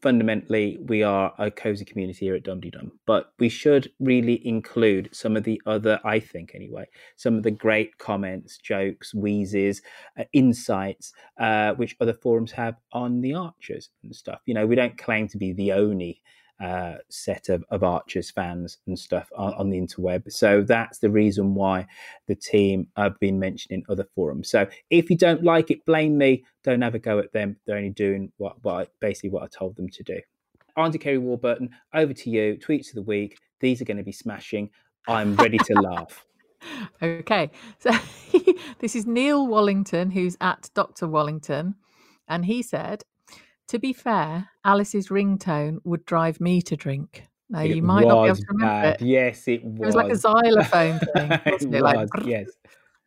[0.00, 4.46] fundamentally we are a cozy community here at Dum De Dum, but we should really
[4.46, 6.86] include some of the other, I think anyway,
[7.16, 9.82] some of the great comments, jokes, wheezes,
[10.18, 14.40] uh, insights, uh, which other forums have on the Archers and stuff.
[14.46, 16.22] You know, we don't claim to be the only
[16.60, 20.30] uh, set of, of Archers fans and stuff on, on the interweb.
[20.32, 21.86] So that's the reason why
[22.26, 24.50] the team have been mentioned in other forums.
[24.50, 26.44] So if you don't like it, blame me.
[26.64, 27.56] Don't have a go at them.
[27.64, 30.20] They're only doing what, what basically what I told them to do.
[30.76, 31.70] On to Kerry Warburton.
[31.94, 32.56] Over to you.
[32.56, 33.38] Tweets of the week.
[33.60, 34.70] These are going to be smashing.
[35.06, 36.24] I'm ready to laugh.
[37.00, 37.92] Okay, so
[38.80, 41.06] this is Neil Wallington, who's at Dr.
[41.06, 41.76] Wallington,
[42.26, 43.04] and he said,
[43.68, 48.24] "To be fair, Alice's ringtone would drive me to drink." Now It you might not
[48.24, 49.00] be able to remember bad.
[49.02, 49.06] it.
[49.06, 49.80] Yes, it was.
[49.80, 51.82] It was like a xylophone thing, it it?
[51.82, 52.50] Like, was, yes.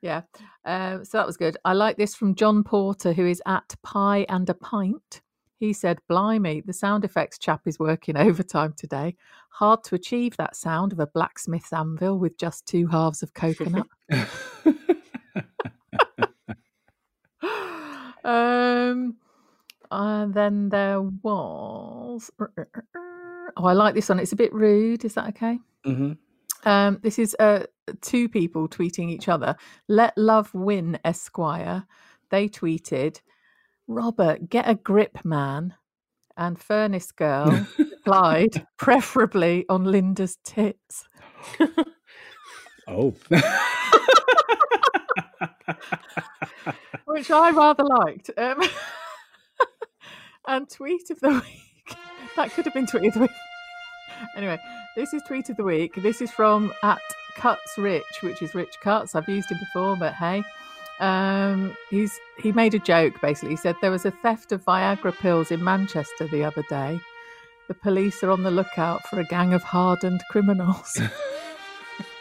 [0.01, 0.21] yeah.
[0.65, 1.57] Um, so that was good.
[1.63, 5.21] I like this from John Porter, who is at Pie and a Pint.
[5.59, 9.15] He said, Blimey, the sound effects chap is working overtime today.
[9.49, 13.85] Hard to achieve that sound of a blacksmith's anvil with just two halves of coconut.
[18.23, 19.17] um,
[19.91, 22.31] and then there was.
[23.57, 24.19] Oh, I like this one.
[24.19, 25.03] It's a bit rude.
[25.03, 25.59] Is that okay?
[25.83, 26.13] hmm
[26.63, 27.65] Um, this is uh,
[28.01, 29.57] two people tweeting each other.
[29.89, 31.85] Let love win, Esquire.
[32.29, 33.19] They tweeted,
[33.87, 35.73] Robert, get a grip, man.
[36.37, 41.09] And Furnace Girl replied, preferably on Linda's tits.
[42.87, 43.13] Oh.
[47.05, 48.29] Which I rather liked.
[48.37, 48.61] Um,
[50.47, 51.29] and tweet of the
[51.87, 51.97] week.
[52.35, 53.31] That could have been tweet of the week.
[54.35, 54.59] Anyway,
[54.95, 55.95] this is tweet of the week.
[55.95, 57.01] This is from at
[57.35, 59.15] Cuts Rich, which is Rich Cuts.
[59.15, 60.43] I've used him before, but hey.
[60.99, 63.49] Um, he's he made a joke basically.
[63.51, 66.99] He said there was a theft of Viagra pills in Manchester the other day.
[67.67, 71.01] The police are on the lookout for a gang of hardened criminals.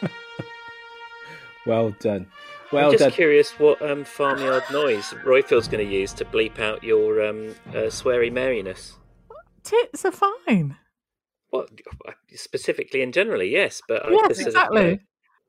[1.65, 2.25] well done.
[2.71, 3.11] Well I'm just done.
[3.11, 7.89] curious what um, farmyard noise Roifield's going to use to bleep out your um, uh,
[7.89, 8.93] sweary merriness.
[9.63, 10.77] Tits are fine.
[11.49, 11.69] What
[12.33, 15.01] specifically and generally, yes, but I- Yes, this is- exactly.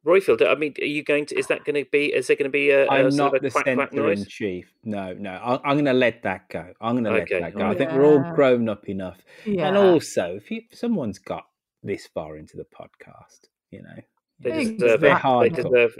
[0.04, 1.38] Roifield, I mean, are you going to?
[1.38, 2.06] Is that going to be?
[2.06, 2.88] Is there going to be a?
[2.88, 4.74] I'm sort not of a the quack quack centre in chief.
[4.82, 5.30] No, no.
[5.30, 6.72] I, I'm going to let that go.
[6.80, 7.64] I'm going to let that go.
[7.66, 9.18] I think we're all grown up enough.
[9.46, 9.68] Yeah.
[9.68, 11.44] And also, if, you, if someone's got
[11.84, 14.02] this far into the podcast, you know,
[14.40, 15.54] They deserve they're it.
[15.54, 15.96] They deserve.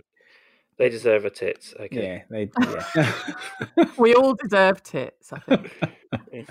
[0.82, 1.74] They deserve a tits.
[1.78, 2.02] Okay.
[2.02, 2.50] Yeah, they.
[2.96, 3.12] Yeah.
[3.98, 6.50] we all deserve tits, I think.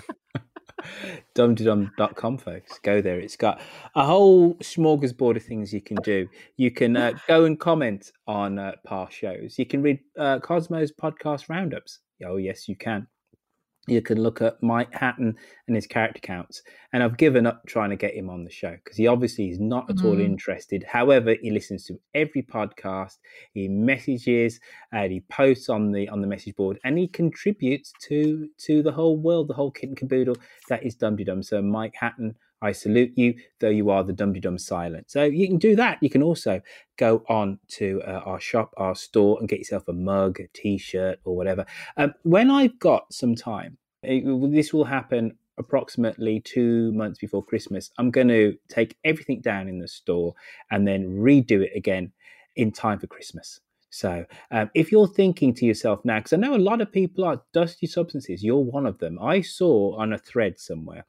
[1.36, 3.60] dumdydum.com folks go there it's got
[3.94, 6.26] a whole smorgasbord of things you can do
[6.56, 10.90] you can uh, go and comment on uh, past shows you can read uh, cosmos
[10.90, 13.06] podcast roundups oh yes you can
[13.88, 16.62] you can look at Mike Hatton and his character counts.
[16.92, 19.58] And I've given up trying to get him on the show because he obviously is
[19.58, 20.24] not at all Mm.
[20.24, 20.84] interested.
[20.84, 23.18] However, he listens to every podcast,
[23.54, 24.60] he messages,
[24.92, 28.92] and he posts on the on the message board, and he contributes to to the
[28.92, 30.36] whole world, the whole kit and caboodle
[30.68, 31.42] that is Dum Dum.
[31.42, 35.10] So, Mike Hatton, I salute you, though you are the Dum Dum silent.
[35.10, 35.98] So you can do that.
[36.00, 36.60] You can also
[36.96, 41.18] go on to uh, our shop, our store, and get yourself a mug, a t-shirt,
[41.24, 41.66] or whatever.
[41.96, 47.90] Um, when I've got some time, it, this will happen approximately two months before Christmas.
[47.98, 50.34] I'm going to take everything down in the store
[50.70, 52.12] and then redo it again
[52.56, 53.60] in time for Christmas.
[53.90, 57.24] So, um, if you're thinking to yourself now, because I know a lot of people
[57.24, 59.18] are dusty substances, you're one of them.
[59.20, 61.04] I saw on a thread somewhere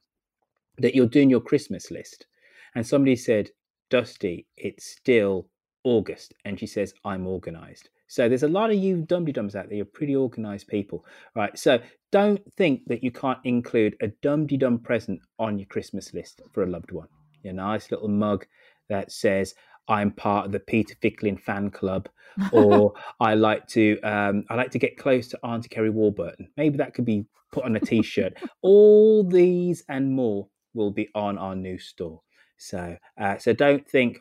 [0.78, 2.26] that you're doing your Christmas list,
[2.74, 3.50] and somebody said,
[3.90, 5.48] Dusty, it's still
[5.84, 6.34] August.
[6.44, 7.90] And she says, I'm organized.
[8.06, 9.76] So there's a lot of you dum dums out there.
[9.76, 11.04] You're pretty organized people,
[11.34, 11.56] right?
[11.58, 11.80] So
[12.12, 16.62] don't think that you can't include a dum dum present on your Christmas list for
[16.62, 17.08] a loved one.
[17.44, 18.46] A nice little mug
[18.88, 19.54] that says,
[19.88, 22.08] I'm part of the Peter Fickling fan club,
[22.52, 26.48] or I like to um, I like to get close to Auntie Kerry Warburton.
[26.56, 28.34] Maybe that could be put on a T-shirt.
[28.62, 32.20] All these and more will be on our new store.
[32.56, 34.18] So uh, so don't think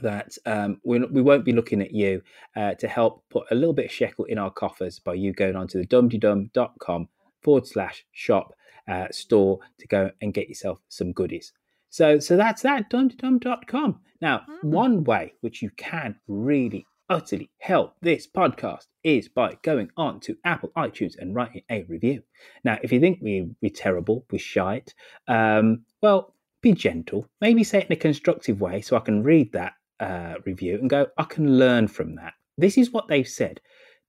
[0.00, 2.22] that um, we, we won't be looking at you
[2.56, 5.56] uh, to help put a little bit of shekel in our coffers by you going
[5.56, 7.08] onto the dumdydum.com
[7.42, 8.54] forward slash shop
[8.88, 11.52] uh, store to go and get yourself some goodies.
[11.90, 14.00] So, so that's that, dumdydum.com.
[14.20, 20.20] Now, one way which you can really utterly help this podcast is by going on
[20.20, 22.22] to Apple iTunes and writing a review.
[22.64, 24.94] Now, if you think we, we're terrible, we're shite,
[25.28, 27.28] um, well, be gentle.
[27.40, 30.88] Maybe say it in a constructive way so I can read that uh, review and
[30.88, 32.34] go, I can learn from that.
[32.56, 33.60] This is what they've said.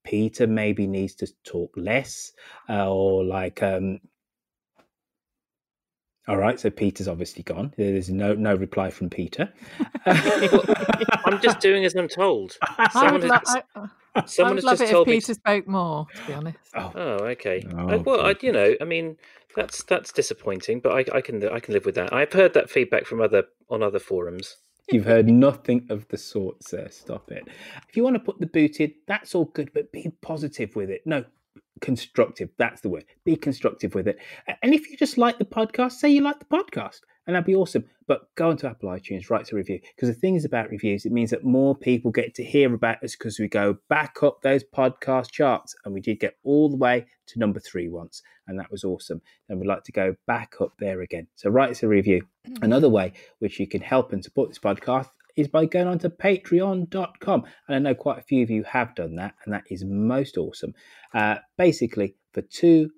[0.05, 2.31] Peter maybe needs to talk less,
[2.69, 3.99] uh, or like, um,
[6.28, 6.59] all right.
[6.59, 7.73] So Peter's obviously gone.
[7.78, 9.51] There's no no reply from Peter.
[10.05, 12.57] I'm just doing as I'm told.
[12.78, 15.07] I Someone would, lo- has, I, I someone would has love just it if told
[15.07, 15.13] me.
[15.15, 16.57] Peter spoke more, to be honest.
[16.76, 16.89] Oh,
[17.32, 17.63] okay.
[17.78, 19.17] Oh, Uh, well, I, you know, I mean,
[19.55, 22.13] that's that's disappointing, but I, I can I can live with that.
[22.13, 24.57] I've heard that feedback from other on other forums.
[24.91, 26.88] You've heard nothing of the sort, sir.
[26.91, 27.43] Stop it.
[27.89, 30.91] If you want to put the boot in, that's all good, but be positive with
[30.91, 31.01] it.
[31.05, 31.23] No,
[31.82, 32.49] constructive.
[32.57, 33.05] That's the word.
[33.23, 34.17] Be constructive with it.
[34.61, 37.55] And if you just like the podcast, say you like the podcast, and that'd be
[37.55, 37.86] awesome.
[38.07, 39.80] But go onto Apple iTunes, write a review.
[39.95, 43.03] Because the thing is about reviews, it means that more people get to hear about
[43.03, 45.76] us because we go back up those podcast charts.
[45.84, 49.21] And we did get all the way to number three once, and that was awesome.
[49.49, 51.28] And we'd like to go back up there again.
[51.36, 52.28] So write us a review.
[52.47, 52.63] Mm-hmm.
[52.63, 56.09] Another way which you can help and support this podcast is by going on to
[56.09, 57.43] patreon.com.
[57.67, 60.38] And I know quite a few of you have done that, and that is most
[60.38, 60.73] awesome.
[61.13, 62.89] Uh, basically, for $2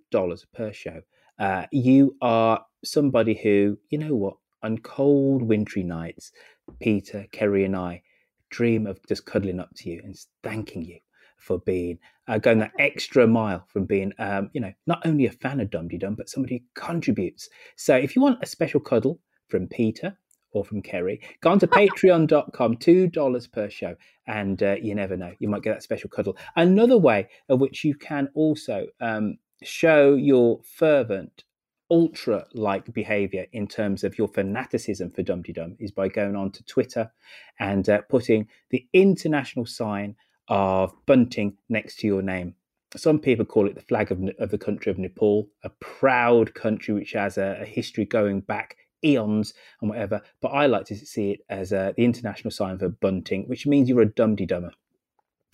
[0.53, 1.01] per show,
[1.39, 6.31] uh, you are somebody who, you know what, on cold wintry nights,
[6.79, 8.01] Peter, Kerry, and I
[8.49, 10.99] dream of just cuddling up to you and thanking you
[11.38, 15.31] for being uh, going that extra mile from being, um, you know, not only a
[15.31, 17.47] fan of Dum Dum, but somebody who contributes.
[17.75, 20.17] So if you want a special cuddle from Peter
[20.51, 23.95] or from Kerry, go on to patreon.com, $2 per show.
[24.25, 26.37] And uh, you never know, you might get that special cuddle.
[26.55, 31.43] Another way of which you can also um, show your fervent,
[31.89, 36.51] ultra like behavior in terms of your fanaticism for Dum Dum is by going on
[36.51, 37.11] to Twitter
[37.59, 40.15] and uh, putting the international sign
[40.49, 42.55] of bunting next to your name.
[42.95, 46.93] Some people call it the flag of, of the country of Nepal, a proud country
[46.93, 48.77] which has a, a history going back
[49.07, 50.21] eons and whatever.
[50.41, 53.89] But I like to see it as uh, the international sign for bunting, which means
[53.89, 54.71] you're a dum dummer.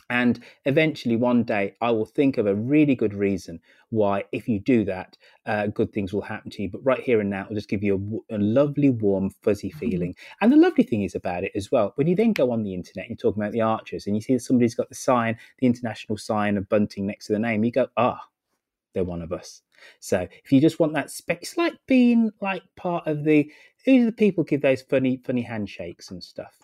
[0.10, 4.60] And eventually, one day, I will think of a really good reason why, if you
[4.60, 6.70] do that, uh, good things will happen to you.
[6.70, 10.14] But right here and now, it'll just give you a lovely, warm, fuzzy feeling.
[10.42, 12.74] And the lovely thing is about it as well, when you then go on the
[12.74, 15.38] internet and you're talking about the archers and you see that somebody's got the sign,
[15.60, 18.22] the international sign of bunting next to the name, you go, ah,
[18.94, 19.62] they're one of us.
[20.00, 23.52] So if you just want that spec, it's like being like part of the
[23.86, 26.58] who do the people give those funny, funny handshakes and stuff.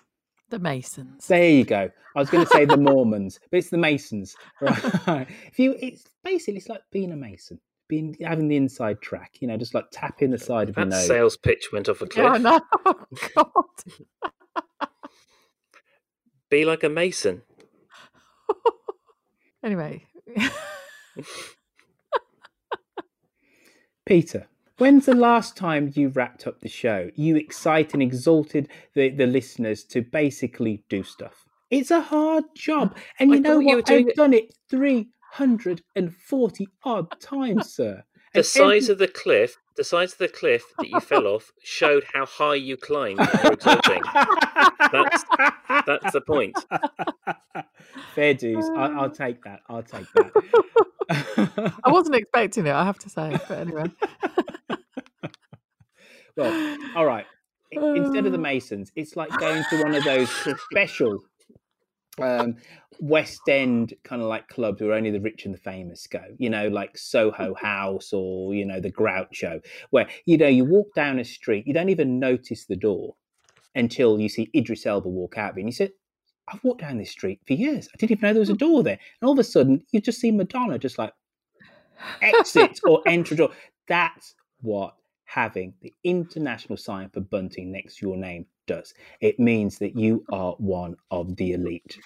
[0.49, 1.27] The Masons.
[1.27, 1.89] There you go.
[2.15, 5.27] I was going to say the Mormons, but it's the Masons, right?
[5.45, 9.37] If you, it's basically it's like being a Mason, being having the inside track.
[9.41, 10.93] You know, just like tapping the side of your nose.
[10.93, 11.07] That nose.
[11.07, 12.23] sales pitch went off a cliff.
[12.23, 12.61] Yeah, I know.
[12.85, 13.05] Oh,
[13.35, 13.65] God.
[16.49, 17.43] Be like a mason.
[19.61, 20.05] Anyway,
[24.09, 24.47] Peter,
[24.79, 27.11] when's the last time you wrapped up the show?
[27.13, 31.45] You excite and exalted the, the listeners to basically do stuff.
[31.69, 32.97] It's a hard job.
[33.19, 33.85] And you I know you what?
[33.85, 38.03] doing I've it- done it 340 odd times, sir.
[38.33, 42.03] The size of the cliff, the size of the cliff that you fell off, showed
[42.13, 43.19] how high you climbed.
[43.19, 43.65] That's
[45.85, 46.57] that's the point.
[48.15, 48.69] Fair dues.
[48.75, 49.11] I, I'll um.
[49.11, 49.61] take that.
[49.69, 50.93] I'll take that.
[51.83, 53.37] I wasn't expecting it, I have to say.
[53.47, 53.91] But anyway.
[56.35, 57.25] well, all right.
[57.71, 60.29] Instead of the Masons, it's like going to one of those
[60.71, 61.19] special
[62.21, 62.57] um,
[62.99, 66.23] West End kind of like clubs where only the rich and the famous go.
[66.37, 70.93] You know, like Soho House or you know the Groucho, where you know you walk
[70.95, 73.15] down a street, you don't even notice the door
[73.75, 75.91] until you see Idris Elba walk out of it, and you said,
[76.47, 77.87] "I've walked down this street for years.
[77.93, 80.01] I didn't even know there was a door there." And all of a sudden, you
[80.01, 81.13] just see Madonna just like
[82.21, 83.51] exit or enter a door.
[83.87, 88.93] That's what having the international sign for bunting next to your name does.
[89.19, 91.97] It means that you are one of the elite.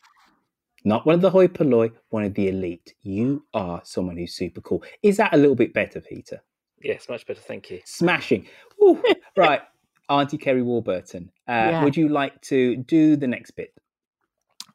[0.86, 2.94] Not one of the hoi polloi, one of the elite.
[3.02, 4.82] You are someone who's super cool.
[5.02, 6.42] Is that a little bit better, Peter?
[6.82, 7.42] Yes, much better.
[7.42, 7.80] Thank you.
[7.86, 8.48] Smashing.
[8.80, 9.02] Woo.
[9.38, 9.62] right,
[10.10, 11.84] Auntie Kerry Warburton, uh, Yeah.
[11.84, 13.74] would you like to do the next bit?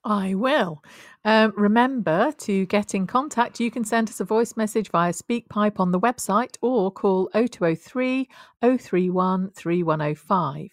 [0.05, 0.83] I will.
[1.25, 3.61] Um, remember to get in contact.
[3.61, 8.29] You can send us a voice message via SpeakPipe on the website or call 0203
[8.63, 10.71] 031 3105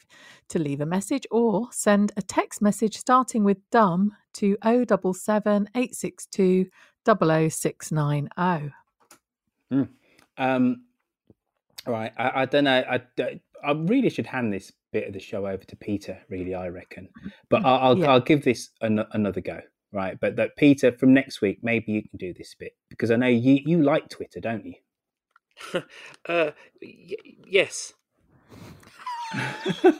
[0.49, 6.67] to leave a message or send a text message starting with dumb to 077 862
[7.05, 8.73] 00690.
[9.71, 9.83] Hmm.
[10.37, 10.83] Um,
[11.87, 12.83] right, I, I don't know.
[12.89, 13.01] I,
[13.65, 16.19] I really should hand this bit of the show over to Peter.
[16.29, 17.09] Really, I reckon.
[17.49, 18.11] But I'll I'll, Yeah.
[18.11, 19.59] I'll give this an, another go.
[19.91, 23.15] Right, but that Peter from next week, maybe you can do this bit because I
[23.15, 24.73] know you you like Twitter, don't you?
[26.27, 26.51] Uh,
[26.81, 27.15] y-
[27.47, 27.93] yes.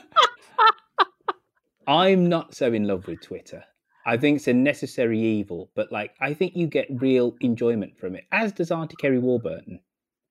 [1.86, 3.62] I'm not so in love with Twitter.
[4.04, 8.16] I think it's a necessary evil, but like I think you get real enjoyment from
[8.16, 9.80] it, as does Auntie Kerry Warburton.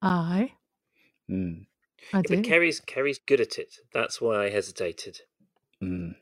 [0.01, 0.51] I.
[1.29, 1.65] Mm.
[2.13, 2.35] I Yeah, do.
[2.37, 3.75] but Kerry's Kerry's good at it.
[3.93, 5.21] That's why I hesitated.
[5.81, 6.15] Mm.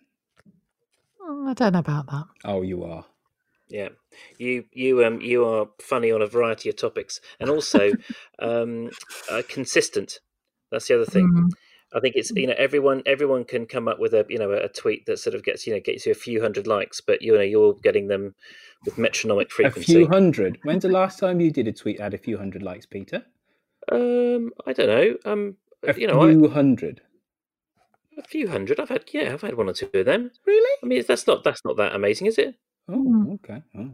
[1.22, 2.26] Mm, I don't know about that.
[2.46, 3.06] Oh, you are.
[3.70, 3.90] Yeah,
[4.38, 7.92] you you um you are funny on a variety of topics, and also
[8.40, 8.90] um
[9.32, 10.20] uh, consistent.
[10.72, 11.28] That's the other thing.
[11.28, 11.50] Mm.
[11.96, 14.68] I think it's you know everyone everyone can come up with a you know a
[14.68, 17.34] tweet that sort of gets you know gets you a few hundred likes, but you
[17.34, 18.36] know you're getting them
[18.86, 19.94] with metronomic frequency.
[19.94, 20.60] A few hundred.
[20.64, 23.24] When's the last time you did a tweet that had a few hundred likes, Peter?
[23.92, 25.16] Um, I don't know.
[25.32, 27.02] Um, A you know, I, few hundred.
[28.18, 28.80] a few hundred.
[28.80, 30.32] I've had yeah, I've had one or two of them.
[30.46, 30.78] Really?
[30.82, 32.56] I mean, that's not that's not that amazing, is it?
[32.90, 33.32] Oh, hmm.
[33.34, 33.62] okay.
[33.78, 33.90] Oh.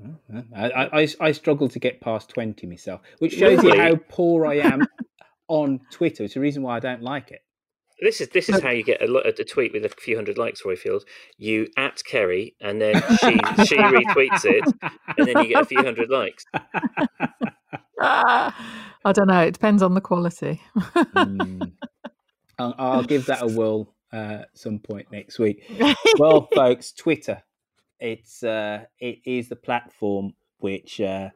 [0.56, 4.48] I, I, I, I struggle to get past 20 myself, which shows you how poor
[4.48, 4.88] I am
[5.48, 6.24] on Twitter.
[6.24, 7.41] It's the reason why I don't like it.
[8.02, 10.64] This is this is how you get a, a tweet with a few hundred likes,
[10.64, 11.02] Roy Roifield.
[11.38, 13.32] You at Kerry, and then she
[13.66, 14.64] she retweets it,
[15.18, 16.45] and then you get a few hundred likes.
[19.06, 19.42] I don't know.
[19.42, 20.62] It depends on the quality.
[20.78, 21.72] Mm.
[22.60, 25.64] I'll, I'll give that a whirl uh, some point next week.
[26.18, 27.42] Well, folks, Twitter.
[28.00, 31.30] It's uh, it is the platform which uh,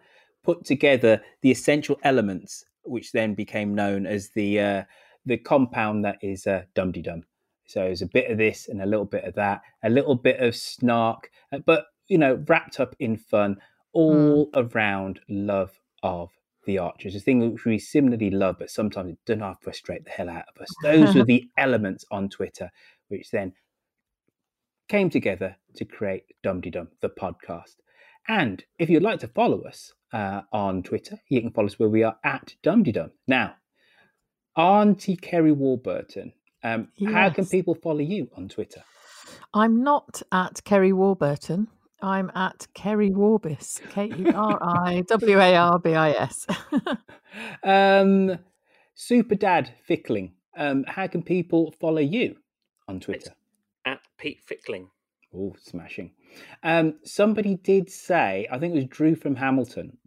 [0.43, 4.83] put together the essential elements, which then became known as the uh,
[5.25, 7.23] the compound that is uh, Dum Dum.
[7.65, 10.39] So it's a bit of this and a little bit of that, a little bit
[10.41, 13.57] of snark, uh, but you know, wrapped up in fun,
[13.93, 16.29] all around love of
[16.65, 17.15] the Archers.
[17.15, 20.45] A thing which we similarly love, but sometimes it does not frustrate the hell out
[20.55, 20.69] of us.
[20.83, 22.69] Those were the elements on Twitter,
[23.07, 23.53] which then
[24.89, 27.75] came together to create Dum Dum, the podcast.
[28.27, 31.89] And if you'd like to follow us uh, on Twitter, you can follow us where
[31.89, 33.11] we are at Dum Dum.
[33.27, 33.55] Now,
[34.55, 36.33] Auntie Kerry Warburton,
[36.63, 38.83] um, how can people follow you on Twitter?
[39.53, 41.67] I'm not at Kerry Warburton.
[42.03, 43.79] I'm at Kerry Warbis.
[43.91, 46.45] K E R I W A R B I S.
[47.63, 48.37] Um,
[48.93, 52.35] Super Dad Fickling, um, how can people follow you
[52.87, 53.31] on Twitter?
[53.85, 54.89] At Pete Fickling.
[55.35, 56.11] Oh, smashing.
[56.61, 59.97] Um, somebody did say, I think it was Drew from Hamilton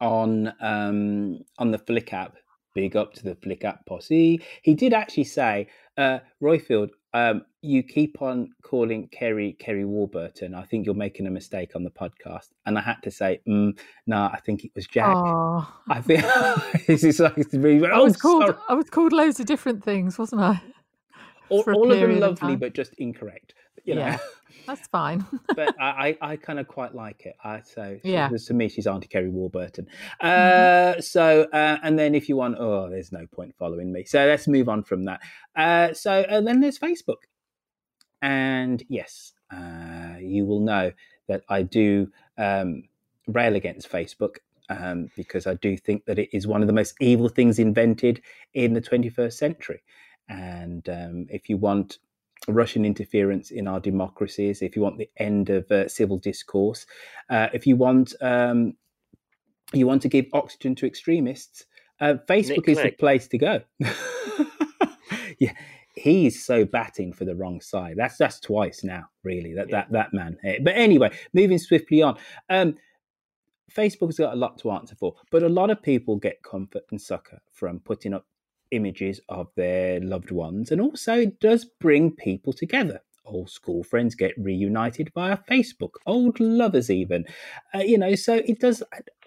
[0.00, 2.36] on um, on the Flick app.
[2.74, 4.40] Big up to the Flick app posse.
[4.62, 5.68] He did actually say,
[5.98, 10.54] uh, Roifield, um, you keep on calling Kerry Kerry Warburton.
[10.54, 12.48] I think you're making a mistake on the podcast.
[12.66, 13.76] And I had to say, mm,
[14.06, 15.14] no, I think it was Jack.
[15.16, 16.24] Oh, I think
[16.86, 18.42] this is like really, I oh, was called.
[18.44, 18.56] sorry.
[18.68, 20.62] I was called loads of different things, wasn't I?
[21.50, 22.58] all, all of them lovely, time.
[22.58, 23.54] but just incorrect.
[23.84, 24.00] You know?
[24.00, 24.18] Yeah,
[24.66, 25.24] that's fine.
[25.56, 27.34] but I, I, I kind of quite like it.
[27.44, 28.28] I so Yeah.
[28.46, 29.86] to me she's Auntie Kerry Warburton.
[30.20, 31.00] Uh, Mm-hmm.
[31.00, 34.04] So uh, and then if you want, oh, there's no point following me.
[34.04, 35.20] So let's move on from that.
[35.56, 37.22] Uh, so and then there's Facebook,
[38.22, 40.92] and yes, uh, you will know
[41.28, 42.08] that I do
[42.38, 42.82] um,
[43.26, 44.36] rail against Facebook.
[44.68, 48.22] um, because I do think that it is one of the most evil things invented
[48.54, 49.82] in the 21st century.
[50.28, 51.98] And um, if you want
[52.48, 56.86] Russian interference in our democracies, if you want the end of uh, civil discourse,
[57.28, 58.74] uh, if you want um,
[59.72, 61.66] you want to give oxygen to extremists,
[62.00, 63.60] uh, Facebook is the place to go.
[65.38, 65.52] yeah,
[65.94, 67.94] he's so batting for the wrong side.
[67.96, 69.54] That's that's twice now, really.
[69.54, 69.84] That yeah.
[69.90, 70.38] that that man.
[70.62, 72.16] But anyway, moving swiftly on.
[72.48, 72.76] Um,
[73.70, 77.00] Facebook's got a lot to answer for, but a lot of people get comfort and
[77.00, 78.26] succor from putting up
[78.70, 83.00] images of their loved ones, and also it does bring people together.
[83.24, 87.24] Old school friends get reunited via Facebook, old lovers even,
[87.74, 88.14] uh, you know.
[88.14, 88.82] So it does.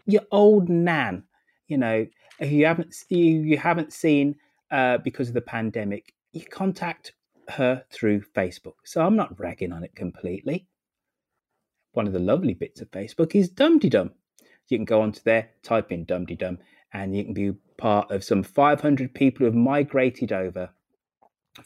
[0.06, 1.24] Your old nan,
[1.68, 2.06] you know,
[2.42, 4.36] you haven't you, haven't seen
[4.72, 7.14] uh, because of the pandemic, you contact
[7.50, 8.76] her through Facebook.
[8.84, 10.68] So I'm not ragging on it completely.
[11.94, 13.90] One of the lovely bits of Facebook is Dumdy
[14.70, 16.58] You can go onto there, type in Dumdy Dum,
[16.92, 20.70] and you can be part of some 500 people who have migrated over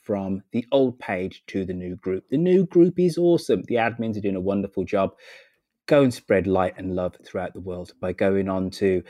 [0.04, 2.26] from the old page to the new group.
[2.30, 3.64] The new group is awesome.
[3.68, 5.12] The admins are doing a wonderful job.
[5.86, 9.04] Go and spread light and love throughout the world by going on to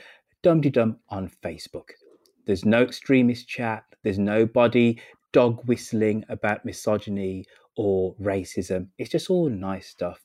[0.43, 1.89] Dumdy Dum on Facebook.
[2.45, 3.83] There's no extremist chat.
[4.03, 5.01] There's nobody
[5.31, 7.45] dog whistling about misogyny
[7.75, 8.87] or racism.
[8.97, 10.23] It's just all nice stuff.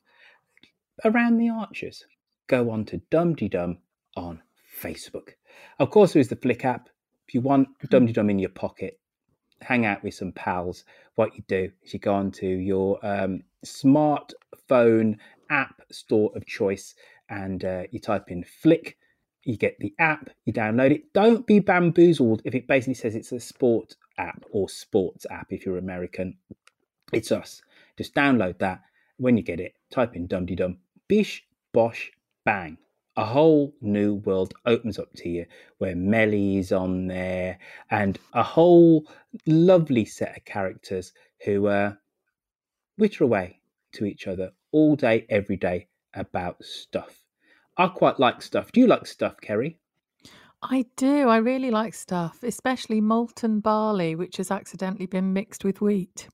[1.05, 2.05] Around the Archers.
[2.47, 3.79] go on to Dumdy Dum
[4.15, 4.43] on
[4.81, 5.31] Facebook.
[5.79, 6.89] Of course, there is the Flick app.
[7.29, 8.99] If you want Dumdy Dum in your pocket,
[9.61, 10.85] hang out with some pals,
[11.15, 15.17] what you do is you go onto your um, smartphone
[15.51, 16.95] app store of choice
[17.29, 18.97] and uh, you type in Flick
[19.45, 21.13] you get the app, you download it.
[21.13, 25.67] Don't be bamboozled if it basically says it's a sport app or sports app if
[25.67, 26.37] you're American.
[27.13, 27.63] It's us.
[27.99, 28.83] Just download that.
[29.19, 30.79] When you get it, type in Dumdy Dum.
[31.09, 32.11] Bish, bosh,
[32.45, 32.79] bang.
[33.17, 35.47] A whole new world opens up to you
[35.79, 37.59] where Melly's on there
[37.91, 39.07] and a whole
[39.47, 41.13] lovely set of characters
[41.45, 41.93] who uh,
[42.97, 43.61] witter away
[43.93, 47.23] to each other all day, every day about stuff.
[47.77, 48.73] I quite like stuff.
[48.73, 49.79] Do you like stuff, Kerry?
[50.63, 51.29] I do.
[51.29, 56.29] I really like stuff, especially molten barley, which has accidentally been mixed with wheat,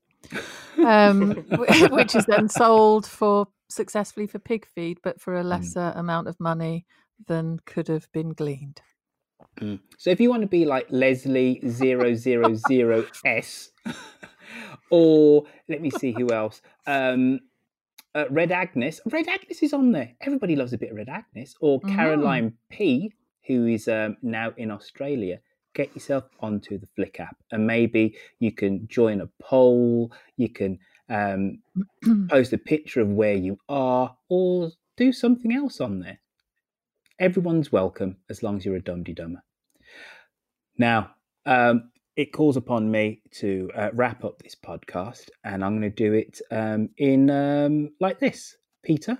[0.85, 1.31] um,
[1.89, 5.49] which is then sold for successfully for pig feed, but for a hmm.
[5.49, 5.97] lesser mm.
[5.97, 6.85] amount of money
[7.27, 8.81] than could have been gleaned.
[9.59, 9.79] Mm.
[9.97, 13.69] So if you want to be like Leslie 000S,
[14.89, 16.61] or let me see who else.
[16.85, 17.39] Um,
[18.15, 18.99] uh, Red Agnes.
[19.05, 20.13] Red Agnes is on there.
[20.21, 21.55] Everybody loves a bit of Red Agnes.
[21.61, 21.95] Or mm.
[21.95, 23.13] Caroline P,
[23.47, 25.39] who is um, now in Australia.
[25.75, 30.11] Get yourself onto the Flick app, and maybe you can join a poll.
[30.35, 30.79] You can
[31.09, 31.59] um,
[32.29, 36.19] post a picture of where you are, or do something else on there.
[37.19, 39.43] Everyone's welcome as long as you're a dumdy dumber.
[40.77, 41.11] Now,
[41.45, 45.95] um, it calls upon me to uh, wrap up this podcast, and I'm going to
[45.95, 48.57] do it um, in um, like this.
[48.83, 49.17] Peter,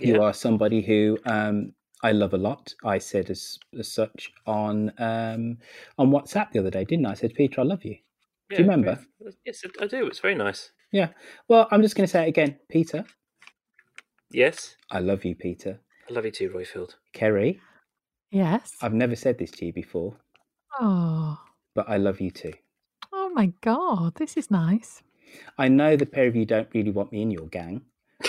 [0.00, 0.06] yeah.
[0.06, 1.72] you are somebody who um,
[2.02, 2.74] I love a lot.
[2.84, 5.58] I said as, as such on um,
[5.98, 7.12] on WhatsApp the other day, didn't I?
[7.12, 7.96] I said, Peter, I love you.
[8.50, 9.00] Yeah, do you remember?
[9.44, 10.06] Yes, I do.
[10.06, 10.70] It's very nice.
[10.92, 11.08] Yeah.
[11.48, 13.04] Well, I'm just going to say it again, Peter.
[14.30, 14.76] Yes.
[14.90, 15.80] I love you, Peter.
[16.08, 16.94] I love you too, Roifield.
[17.12, 17.60] Kerry.
[18.30, 18.72] Yes.
[18.82, 20.16] I've never said this to you before.
[20.80, 21.38] Oh.
[21.74, 22.52] But I love you too.
[23.12, 25.02] Oh my God, this is nice.
[25.58, 27.82] I know the pair of you don't really want me in your gang,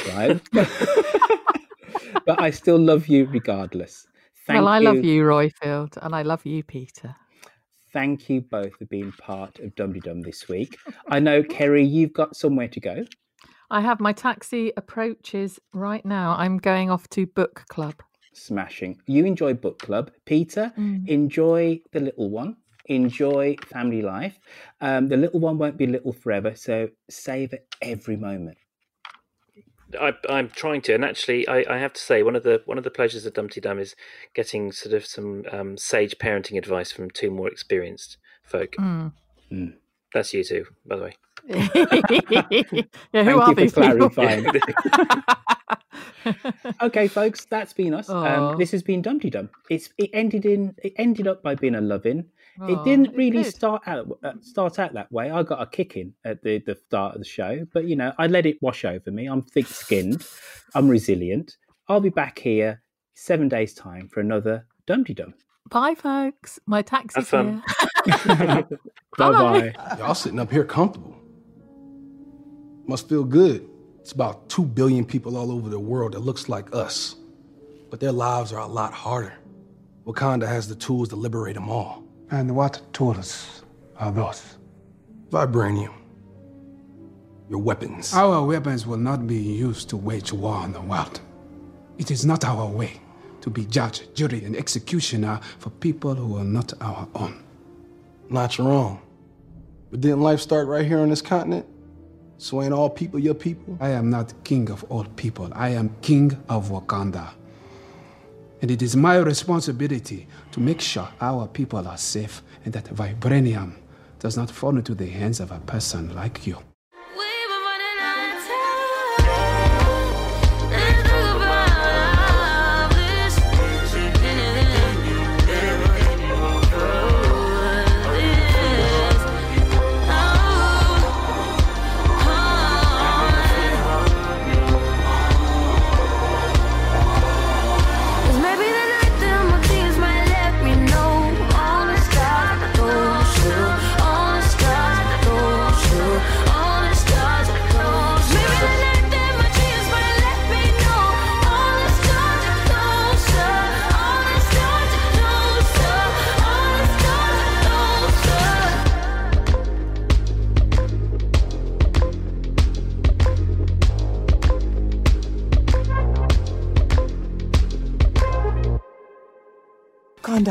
[0.10, 0.42] right?
[2.26, 4.08] but I still love you regardless.
[4.48, 4.86] Thank well, I you.
[4.86, 7.16] love you, Roifield, and I love you, Peter.
[7.96, 10.78] Thank you both for being part of Dumdy Dum this week.
[11.08, 13.06] I know, Kerry, you've got somewhere to go.
[13.72, 16.36] I have my taxi approaches right now.
[16.38, 17.96] I'm going off to book club
[18.34, 19.00] smashing.
[19.08, 20.12] You enjoy book club.
[20.26, 21.08] Peter, mm.
[21.08, 22.58] enjoy the little one.
[22.88, 24.38] Enjoy family life.
[24.82, 28.58] Um, the little one won't be little forever, so save every moment.
[30.00, 32.78] I, am trying to, and actually, I, I, have to say one of the one
[32.78, 33.96] of the pleasures of Dumpty Dum is
[34.34, 38.74] getting sort of some um, sage parenting advice from two more experienced folk.
[38.80, 39.14] Mm.
[39.52, 39.74] Mm.
[40.14, 41.16] That's you two, by the way.
[41.48, 44.46] yeah, who Thank are these clarifying.
[46.82, 48.10] okay, folks, that's been us.
[48.10, 49.50] Um, this has been Dumty Dum.
[49.70, 52.26] It's it ended in it ended up by being a loving.
[52.68, 55.30] it didn't really it start out uh, start out that way.
[55.32, 58.28] I got a kicking at the the start of the show, but you know, I
[58.28, 59.28] let it wash over me.
[59.28, 60.26] I'm thick skinned.
[60.74, 61.58] I'm resilient.
[61.88, 62.82] I'll be back here
[63.14, 65.34] seven days time for another Dumty Dum.
[65.70, 66.60] Bye, folks.
[66.68, 67.62] My taxi's here.
[68.06, 68.64] bye
[69.18, 69.74] bye.
[69.98, 71.16] Y'all sitting up here comfortable.
[72.88, 73.68] Must feel good.
[74.06, 77.16] It's about 2 billion people all over the world that looks like us.
[77.90, 79.34] but their lives are a lot harder.
[80.06, 82.04] Wakanda has the tools to liberate them all.
[82.30, 83.64] And what tools
[83.98, 84.58] are those?
[85.32, 85.92] Vibranium.
[87.50, 88.14] Your weapons.
[88.14, 91.20] Our weapons will not be used to wage war on the world.
[91.98, 93.02] It is not our way
[93.42, 97.44] to be judge, jury, and executioner for people who are not our own.
[98.30, 99.00] Not your own.
[99.90, 101.66] But didn't life start right here on this continent?
[102.38, 103.78] So ain't all people your people?
[103.80, 105.50] I am not king of all people.
[105.54, 107.30] I am king of Wakanda.
[108.62, 113.76] And it is my responsibility to make sure our people are safe and that vibranium
[114.20, 116.58] does not fall into the hands of a person like you.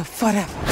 [0.03, 0.64] Forever.